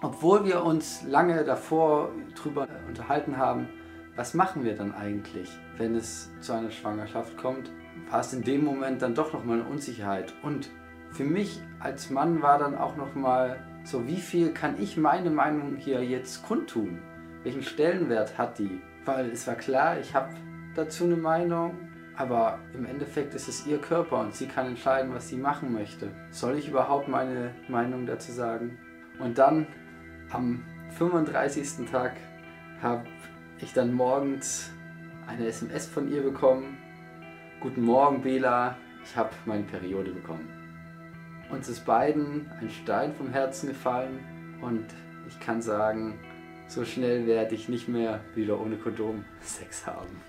Obwohl 0.00 0.44
wir 0.44 0.64
uns 0.64 1.04
lange 1.04 1.44
davor 1.44 2.10
drüber 2.34 2.66
unterhalten 2.88 3.36
haben, 3.36 3.68
was 4.16 4.34
machen 4.34 4.64
wir 4.64 4.74
dann 4.74 4.92
eigentlich, 4.94 5.48
wenn 5.76 5.94
es 5.94 6.30
zu 6.40 6.52
einer 6.52 6.70
Schwangerschaft 6.70 7.36
kommt, 7.36 7.70
war 8.10 8.20
es 8.20 8.32
in 8.32 8.42
dem 8.42 8.64
Moment 8.64 9.00
dann 9.00 9.14
doch 9.14 9.32
nochmal 9.32 9.60
eine 9.60 9.68
Unsicherheit. 9.68 10.34
Und 10.42 10.70
für 11.12 11.24
mich 11.24 11.62
als 11.78 12.10
Mann 12.10 12.42
war 12.42 12.58
dann 12.58 12.76
auch 12.76 12.96
nochmal 12.96 13.58
so, 13.84 14.06
wie 14.06 14.16
viel 14.16 14.52
kann 14.52 14.80
ich 14.80 14.96
meine 14.96 15.30
Meinung 15.30 15.76
hier 15.76 16.04
jetzt 16.04 16.42
kundtun? 16.42 17.00
Welchen 17.42 17.62
Stellenwert 17.62 18.38
hat 18.38 18.58
die? 18.58 18.80
Weil 19.04 19.30
es 19.30 19.46
war 19.46 19.56
klar, 19.56 19.98
ich 19.98 20.14
habe 20.14 20.32
dazu 20.76 21.04
eine 21.04 21.16
Meinung, 21.16 21.76
aber 22.16 22.60
im 22.72 22.86
Endeffekt 22.86 23.34
ist 23.34 23.48
es 23.48 23.66
ihr 23.66 23.78
Körper 23.78 24.20
und 24.20 24.34
sie 24.34 24.46
kann 24.46 24.66
entscheiden, 24.66 25.12
was 25.12 25.28
sie 25.28 25.36
machen 25.36 25.72
möchte. 25.72 26.10
Soll 26.30 26.56
ich 26.56 26.68
überhaupt 26.68 27.08
meine 27.08 27.52
Meinung 27.68 28.06
dazu 28.06 28.30
sagen? 28.30 28.78
Und 29.18 29.38
dann 29.38 29.66
am 30.30 30.62
35. 30.90 31.90
Tag 31.90 32.12
habe 32.80 33.04
ich 33.58 33.72
dann 33.72 33.92
morgens 33.92 34.70
eine 35.26 35.46
SMS 35.46 35.86
von 35.86 36.12
ihr 36.12 36.22
bekommen. 36.22 36.78
Guten 37.60 37.82
Morgen, 37.82 38.22
Bela, 38.22 38.76
ich 39.04 39.16
habe 39.16 39.30
meine 39.46 39.64
Periode 39.64 40.12
bekommen. 40.12 40.48
Uns 41.50 41.68
ist 41.68 41.84
beiden 41.84 42.50
ein 42.60 42.70
Stein 42.70 43.12
vom 43.14 43.30
Herzen 43.30 43.68
gefallen 43.68 44.20
und 44.60 44.86
ich 45.28 45.38
kann 45.40 45.60
sagen, 45.60 46.18
so 46.72 46.84
schnell 46.84 47.26
werde 47.26 47.54
ich 47.54 47.68
nicht 47.68 47.86
mehr 47.88 48.20
wieder 48.34 48.60
ohne 48.60 48.74
Kondom 48.76 49.24
Sex 49.42 49.86
haben. 49.86 50.20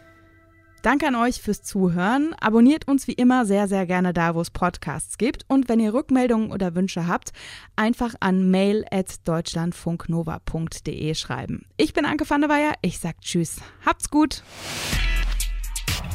Danke 0.81 1.07
an 1.07 1.15
euch 1.15 1.41
fürs 1.41 1.63
Zuhören. 1.63 2.35
Abonniert 2.41 2.89
uns 2.89 3.07
wie 3.07 3.13
immer 3.13 3.45
sehr, 3.45 3.69
sehr 3.69 3.85
gerne 3.85 4.11
da, 4.11 4.35
wo 4.35 4.41
es 4.41 4.51
Podcasts 4.51 5.17
gibt. 5.17 5.45
Und 5.47 5.69
wenn 5.69 5.79
ihr 5.79 5.93
Rückmeldungen 5.93 6.51
oder 6.51 6.75
Wünsche 6.75 7.07
habt, 7.07 7.31
einfach 7.77 8.15
an 8.19 8.51
mail.deutschlandfunknova.de 8.51 11.15
schreiben. 11.15 11.65
Ich 11.77 11.93
bin 11.93 12.03
Anke 12.03 12.29
van 12.29 12.41
der 12.41 12.49
Weyer. 12.49 12.73
Ich 12.81 12.99
sag 12.99 13.21
Tschüss. 13.21 13.61
Habt's 13.85 14.09
gut. 14.09 14.43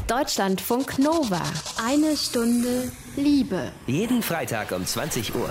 Deutschlandfunk 0.06 0.98
Nova. 0.98 1.40
Eine 1.82 2.14
Stunde 2.14 2.92
Liebe. 3.16 3.72
Jeden 3.86 4.22
Freitag 4.22 4.72
um 4.72 4.84
20 4.84 5.34
Uhr. 5.34 5.50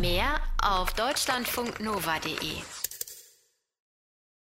Mehr 0.00 0.36
auf 0.62 0.92
deutschlandfunknova.de. 0.92 2.77